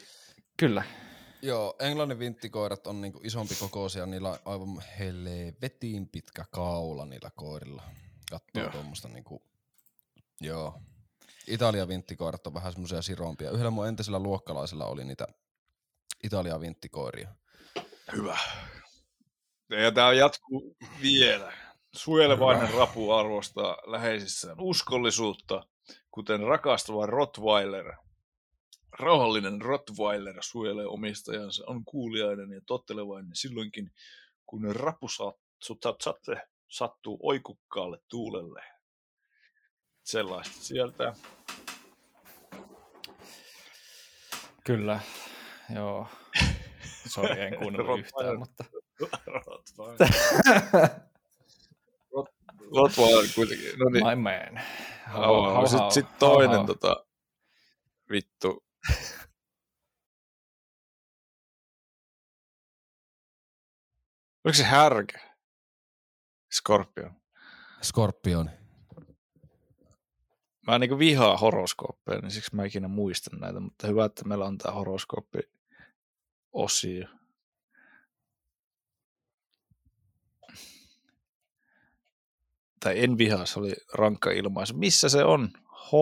[0.56, 0.82] kyllä,
[1.42, 7.82] Joo, Englannin vinttikoirat on niinku isompi kokoisia, niillä on aivan helvetin pitkä kaula niillä koirilla.
[8.30, 8.70] Katsoo Joo.
[8.70, 9.42] tuommoista niinku,
[10.40, 10.80] joo.
[11.46, 13.50] Italian vinttikoirat on vähän semmoisia sirompia.
[13.50, 15.26] Yhdellä mun entisellä luokkalaisella oli niitä
[16.22, 17.28] Italian vinttikoiria.
[18.12, 18.38] Hyvä.
[19.70, 21.52] Ja tämä jatkuu vielä.
[21.96, 25.66] Suojelevainen rapu arvostaa läheisissään uskollisuutta,
[26.10, 27.92] kuten rakastava Rottweiler.
[29.00, 33.92] Rauhallinen Rottweiler suojelee omistajansa, on kuuliainen ja tottelevainen silloinkin,
[34.46, 38.62] kun rapu sat- sat- sat- sattuu oikukkaalle tuulelle.
[40.02, 41.14] Sellaista sieltä.
[44.64, 45.00] kyllä,
[45.74, 46.06] joo.
[47.08, 48.64] Sori, en kuunnellut yhtään, mutta
[49.26, 50.08] Rottweiler.
[53.34, 53.78] Kuitenkin.
[53.78, 54.06] No niin.
[54.06, 54.64] my man.
[55.06, 56.66] Hau, Sitten hau, sit hau, toinen hau.
[56.66, 57.04] tota,
[58.10, 58.64] vittu.
[64.44, 65.30] Oliko se härkä?
[66.52, 67.20] Scorpion.
[67.82, 68.50] Skorpioni.
[70.66, 74.58] Mä niinku vihaa horoskooppeja, niin siksi mä ikinä muistan näitä, mutta hyvä, että meillä on
[74.58, 75.38] tää horoskooppi
[76.52, 77.08] osio.
[82.80, 84.74] Tai en vihaa, se oli rankka ilmaisu.
[84.76, 85.50] Missä se on?
[85.72, 85.92] h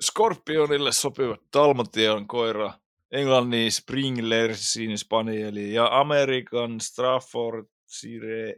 [0.00, 2.72] Skorpionille sopiva Dalmatian koira,
[3.12, 8.54] Englannin Springlersin spanieli ja Amerikan Staffordshire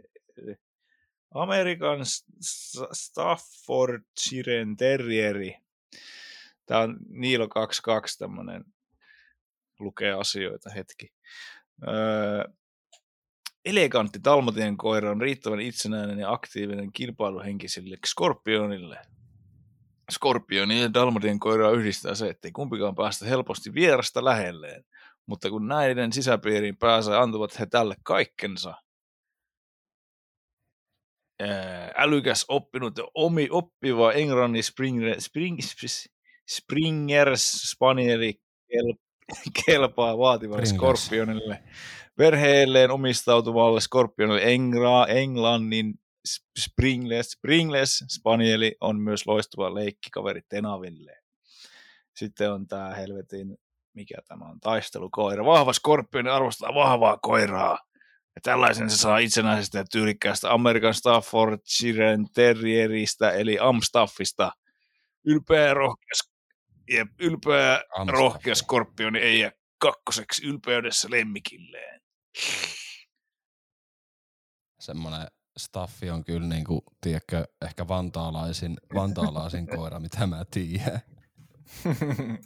[1.34, 2.26] Amerikan S-
[2.93, 5.57] Staffordshiren terrieri.
[6.66, 8.64] Tämä on Niilo 22 tämmöinen
[9.80, 11.12] lukee asioita hetki.
[11.88, 12.45] Öö,
[13.64, 18.99] elegantti Dalmatian koira on riittävän itsenäinen ja aktiivinen kilpailuhenkisille Skorpionille.
[20.13, 24.85] Skorpionin ja Dalmatian koiraa yhdistää se, ettei kumpikaan päästä helposti vierasta lähelleen,
[25.27, 28.75] mutta kun näiden sisäpiiriin pääsee, antavat he tälle kaikkensa.
[31.41, 35.59] Ää, älykäs, oppinut ja omi, oppiva Englannin Springer, Spring,
[36.51, 38.35] Springers Spanieli
[38.71, 38.95] kel,
[39.67, 41.07] kelpaa vaativalle Springers.
[41.07, 41.63] Skorpionille.
[42.17, 45.95] Perheelleen omistautuvalle Skorpionille Engra, Englannin
[46.29, 51.18] S- Springless, Springless Spanieli on myös loistava leikkikaveri Tenaville.
[52.16, 53.59] Sitten on tämä helvetin,
[53.95, 55.45] mikä tämä on, taistelukoira.
[55.45, 57.79] Vahva Skorpioni arvostaa vahvaa koiraa.
[58.35, 64.53] Ja tällaisen se saa itsenäisestä ja tyylikkäästä Amerikan Staffordshiren Terrieristä, eli Amstaffista.
[65.25, 66.14] Ylpeä ja rohkea,
[66.91, 68.20] ja ylpeä ja Amstaffi.
[68.20, 72.01] rohkea Skorpioni ei jää kakkoseksi ylpeydessä lemmikilleen.
[74.81, 81.00] Semmoinen staffi on kyllä niinku, tiedätkö, ehkä vantaalaisin, vantaalaisin koira, mitä mä tiedän.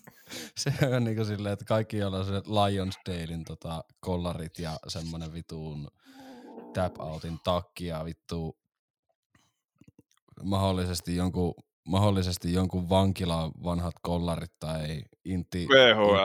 [0.58, 5.88] Se on niinku silleen, että kaikki joilla on se Lionsdalein tota, kollarit ja semmonen vituun
[6.74, 8.58] tap outin takki ja vittu
[10.42, 11.54] mahdollisesti jonkun,
[11.86, 15.66] mahdollisesti jonkun vankilan vanhat kollarit tai inti,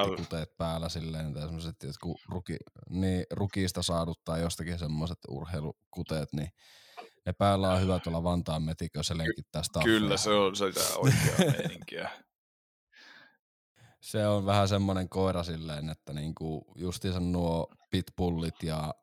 [0.06, 2.58] intikuteet päällä silleen, tai semmoset jotkut ruki,
[2.90, 6.50] niin, rukista saadut tai jostakin semmoiset urheilukuteet, niin
[7.26, 9.94] ne päällä on hyvä tuolla Vantaan metikössä lenkittää staffia.
[9.94, 12.10] Kyllä, se on sitä oikeaa meininkiä.
[14.02, 18.94] se on vähän semmoinen koira silleen, että niinku justiinsa nuo pitbullit ja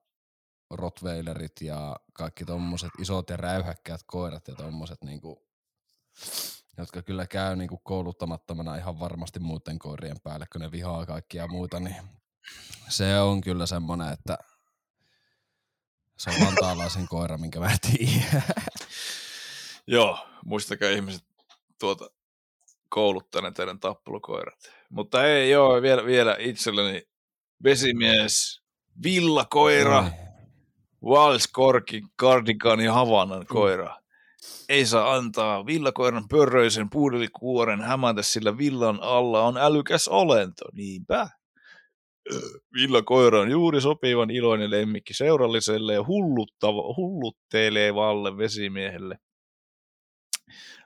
[0.70, 5.47] rottweilerit ja kaikki tommoset isot ja räyhäkkäät koirat ja tommoset niinku,
[6.78, 11.80] jotka kyllä käy niinku kouluttamattomana ihan varmasti muiden koirien päälle, kun ne vihaa kaikkia muita,
[11.80, 11.96] niin
[12.88, 14.38] se on kyllä semmonen, että
[16.18, 18.42] se on vantaalaisin koira, minkä mä tiedän.
[19.86, 21.24] Joo, muistakaa ihmiset
[21.80, 22.10] tuota
[22.88, 24.72] kouluttaa ne teidän tappelukoirat.
[24.90, 27.02] Mutta ei joo, vielä, vielä itselleni
[27.64, 28.62] vesimies,
[29.02, 30.10] villakoira, Oi.
[31.04, 33.97] Walskorki, Cardigan ja Havanan koira.
[34.68, 40.64] Ei saa antaa villakoiran pörröisen puudelikuoren hämätä, sillä villan alla on älykäs olento.
[40.72, 41.28] Niinpä.
[42.74, 49.18] Villakoira on juuri sopivan iloinen lemmikki seuralliselle ja hulluttava, hulluttelevalle vesimiehelle.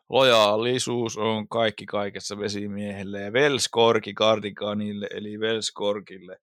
[0.09, 6.39] Lojaalisuus on kaikki kaikessa vesimiehelle ja Velskorki kardikanille eli Velskorkille.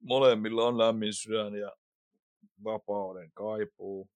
[0.00, 1.72] Molemmilla on lämmin sydän ja
[2.64, 4.08] vapauden kaipuu.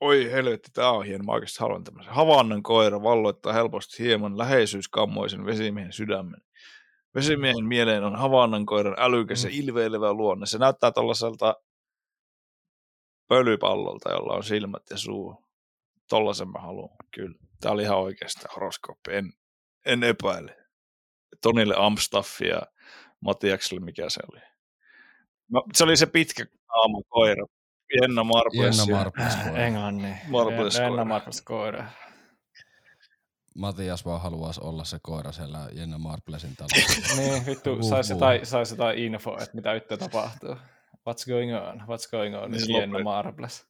[0.00, 1.24] Oi helvetti, tää on hieno.
[1.24, 2.12] Mä oikeasti haluan tämmöisen.
[2.12, 6.40] Havannan koira valloittaa helposti hieman läheisyyskammoisen vesimiehen sydämen.
[7.14, 10.46] Vesimiehen mieleen on Havannan koiran älykäs ja ilveilevä luonne.
[10.46, 11.54] Se näyttää tuollaiselta
[13.28, 15.44] pölypallolta, jolla on silmät ja suu.
[16.08, 17.38] Tollasen mä haluan, kyllä.
[17.60, 19.32] Tää oli ihan oikeasti horoskooppi, en,
[19.86, 20.56] en epäile.
[21.42, 22.62] Tonille Amstaffi ja
[23.20, 24.40] Matiakselle, mikä se oli.
[25.50, 27.46] No, se oli se pitkä aamu koira.
[28.00, 28.78] Jenna Marbles.
[28.78, 29.58] Jenna Marples koira.
[29.66, 30.16] Englannin.
[30.28, 31.04] Marbles Enna koira.
[31.04, 31.84] Marbles koira.
[33.54, 37.16] Matias vaan haluaisi olla se koira siellä Jenna Marplesin talossa.
[37.16, 37.88] Niin, vittu, Uhuh.
[37.90, 40.54] sais jotain, sais jotain infoa, että mitä nyt tapahtuu.
[40.94, 41.80] What's going on?
[41.80, 42.50] What's going on?
[42.50, 43.66] Niin Jenna Marbles.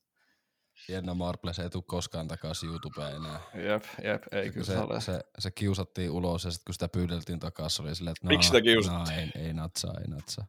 [0.89, 3.41] Jenna Marples ei tule koskaan takaisin YouTubeen enää.
[3.55, 5.01] Jep, jep, ei kyllä se, se ole.
[5.01, 8.59] se, se, kiusattiin ulos ja sitten kun sitä pyydeltiin takaisin, oli silleen, että Miksi "Naa,
[8.59, 10.47] sitä kiusattiin?" naa, ei, ei natsaa, ei natsaa.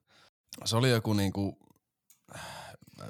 [0.65, 1.57] Se oli joku niinku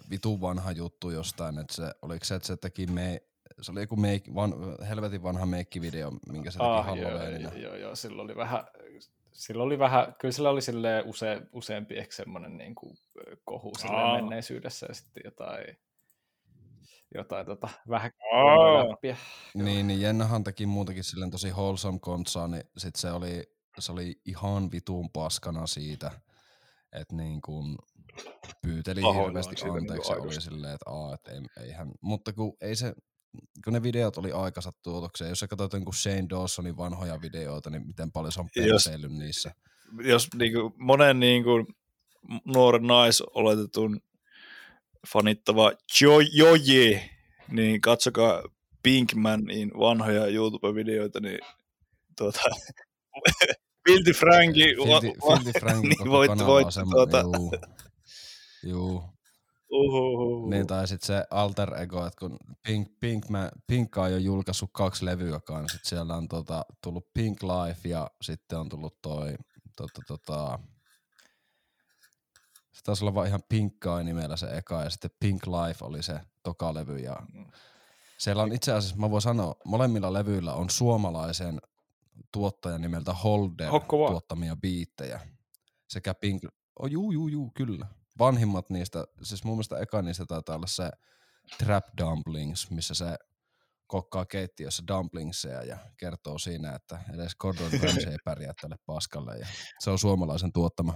[0.10, 3.22] vitun vanha juttu jostain, että se, oliko se, että se teki me,
[3.62, 4.54] se oli joku make, van,
[4.88, 7.52] helvetin vanha meikkivideo, minkä se teki Ah, ah, joo, Halloweenina.
[7.54, 8.64] joo, joo, silloin oli vähän,
[9.32, 12.98] silloin oli vähän, kyllä sillä oli silleen use, useampi ehkä semmoinen niin kuin,
[13.46, 15.78] kohu silleen menneisyydessä ja sitten jotain,
[17.16, 18.12] jotain tota, vähän
[18.90, 19.18] läppiä.
[19.54, 24.22] Niin, niin Jennahan teki muutenkin silleen tosi wholesome kontsaa, niin sit se oli, se oli
[24.26, 26.12] ihan vitun paskana siitä,
[26.94, 27.78] että niin kuin
[28.62, 32.58] pyyteli Pahoillaan hirveästi niinku anteeksi ja oli silleen, että aa, et ei, eihän, mutta kun
[32.62, 32.94] ei se,
[33.64, 37.88] kun ne videot oli aikansa tuotoksia, jos sä katsoit jonkun Shane Dawsonin vanhoja videoita, niin
[37.88, 39.52] miten paljon se on perseillyt niissä.
[40.04, 41.68] jos niin kuin, monen niin kuin,
[42.46, 44.02] nuoren naisoletetun
[45.08, 45.72] fanittava
[46.02, 47.10] jo, Joje,
[47.52, 48.44] niin katsokaa
[48.84, 51.40] Pinkmanin vanhoja YouTube-videoita, niin
[52.18, 52.40] tuota,
[53.88, 57.51] Filti Franki, Filti, Filti Frank niin voitte semmoinen, tuota, juu,
[58.63, 59.03] juu.
[59.69, 60.49] uhuhu.
[60.49, 64.69] Niin, tai sitten se alter ego, että kun Pink, Pink, mä, Pinkka on jo julkaissut
[64.73, 69.36] kaksi levyä kanssa, sit siellä on tota, tullut Pink Life ja sitten on tullut toi,
[69.75, 70.59] tota, tota,
[72.71, 76.03] se taisi olla vaan ihan Pink Guy nimellä se eka ja sitten Pink Life oli
[76.03, 77.15] se toka levy ja
[78.17, 81.61] siellä on itse asiassa, mä voin sanoa, molemmilla levyillä on suomalaisen
[82.32, 85.20] tuottajan nimeltä Holder tuottamia biittejä.
[85.89, 86.43] Sekä Pink,
[86.80, 87.88] oh, juu, juu, juu, kyllä.
[88.20, 90.89] Vanhimmat niistä, siis mun mielestä eka niistä taitaa olla se
[91.57, 93.15] Trap Dumplings, missä se
[93.88, 99.38] kokkaa keittiössä dumplingseja ja kertoo siinä, että edes Gordon Ramsay ei pärjää tälle paskalle.
[99.38, 99.47] Ja
[99.80, 100.93] se on suomalaisen tuottama.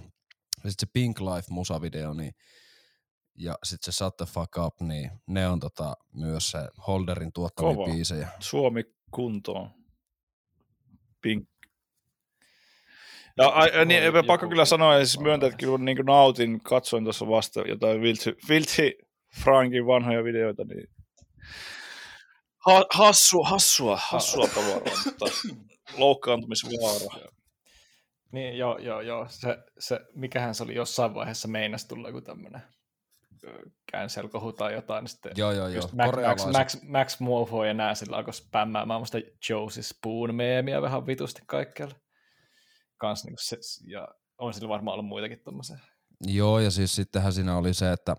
[0.63, 2.33] Ja sitten se Pink Life musavideo, niin
[3.37, 7.75] ja sitten se Shut the Fuck Up, niin ne on tota, myös se Holderin tuottamia
[7.75, 7.85] Kova.
[7.85, 8.29] biisejä.
[8.39, 9.82] Suomi kuntoon.
[11.23, 11.49] Pink.
[13.37, 16.63] Ja a, niin, Joku- pakko kyllä sanoa, ja siis myöntää, että kyllä niin kuin nautin,
[16.63, 18.97] katsoin tuossa vasta jotain Vilti, Vilti
[19.43, 20.87] Frankin vanhoja videoita, niin
[22.65, 25.25] ha, hassua, hassua, hassua tavaraa, mutta
[25.97, 27.33] loukkaantumisvaara.
[28.31, 29.25] Niin, joo, joo, joo.
[29.29, 32.61] Se, se, mikähän se oli jossain vaiheessa meinas tulla joku tämmöinen
[33.91, 35.89] cancel-kohu tai jotain, niin sitten Joo, joo, joo.
[35.93, 36.45] Max, Max.
[36.51, 39.17] Max, Max Mofo ja nää sillä alkoi spämmäämään musta
[39.49, 41.95] Josie Spoon-meemiä vähän vitusti kaikkialle.
[42.97, 45.77] Kans, niin se, ja on sillä varmaan ollut muitakin tommosia.
[46.27, 48.17] Joo, ja siis sittenhän siinä oli se, että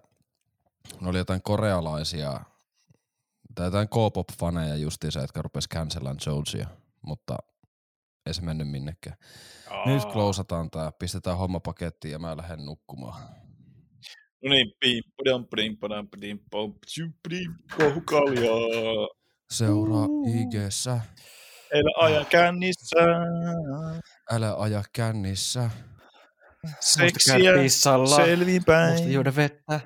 [1.03, 2.41] oli jotain korealaisia
[3.55, 6.67] tai jotain K-pop-faneja justiinsa, jotka rupes cancelaan Jonesia,
[7.03, 7.37] mutta
[8.27, 9.17] ei se mennyt minnekään.
[9.87, 13.23] Nyt closeataan tää, pistetään homma pakettiin ja mä lähden nukkumaan.
[14.45, 19.09] No niin, pim, padam, padim, padam, padim, pom, psiu, padim, kohukaljaa.
[19.53, 20.07] Seuraa.
[20.41, 21.01] IGssä,
[21.73, 22.97] Elä ajan kännissä.
[24.31, 25.71] älä aja kännissä.
[26.81, 27.35] Seksiä
[28.17, 28.93] selvinpäin.
[28.93, 29.81] musta juoda vettä.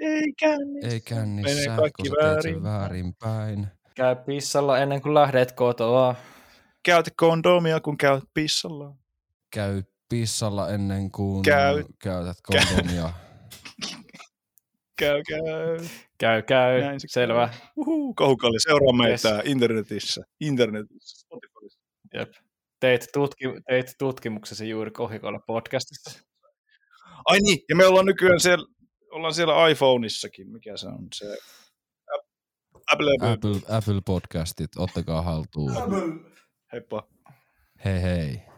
[0.00, 0.88] Ei kännissä.
[0.90, 2.62] Ei kännissä, Menee kaikki kun väärin.
[2.62, 3.66] väärinpäin.
[3.94, 6.14] Käy pissalla ennen kuin lähdet kotoa.
[6.84, 8.94] Käytä kondomia, kun käyt pissalla.
[9.54, 9.82] Käy
[10.12, 11.84] pissalla ennen kuin Käy.
[12.02, 13.12] käytät kondomia.
[14.98, 15.78] Käy, käy.
[16.18, 16.80] Käy, käy.
[16.80, 17.48] Näin se Selvä.
[17.48, 17.58] käy.
[17.76, 19.42] Uhu, kohukalli, seuraa meitä Yes.
[19.44, 20.22] internetissä.
[20.40, 21.26] Internetissä.
[21.26, 21.80] Spotifyssa.
[22.14, 22.32] Jep.
[22.80, 26.20] Teit, tutki, teit tutkimuksesi juuri Kohikolla podcastissa.
[27.24, 28.66] Ai niin, ja me ollaan nykyään siellä,
[29.10, 30.52] ollaan siellä iPhoneissakin.
[30.52, 31.08] Mikä se on?
[31.14, 31.26] Se
[32.92, 33.10] Apple.
[33.20, 33.32] Apple.
[33.32, 35.72] Apple, Apple podcastit, ottakaa haltuun.
[36.72, 37.08] Heippa.
[37.84, 38.51] Hei hei.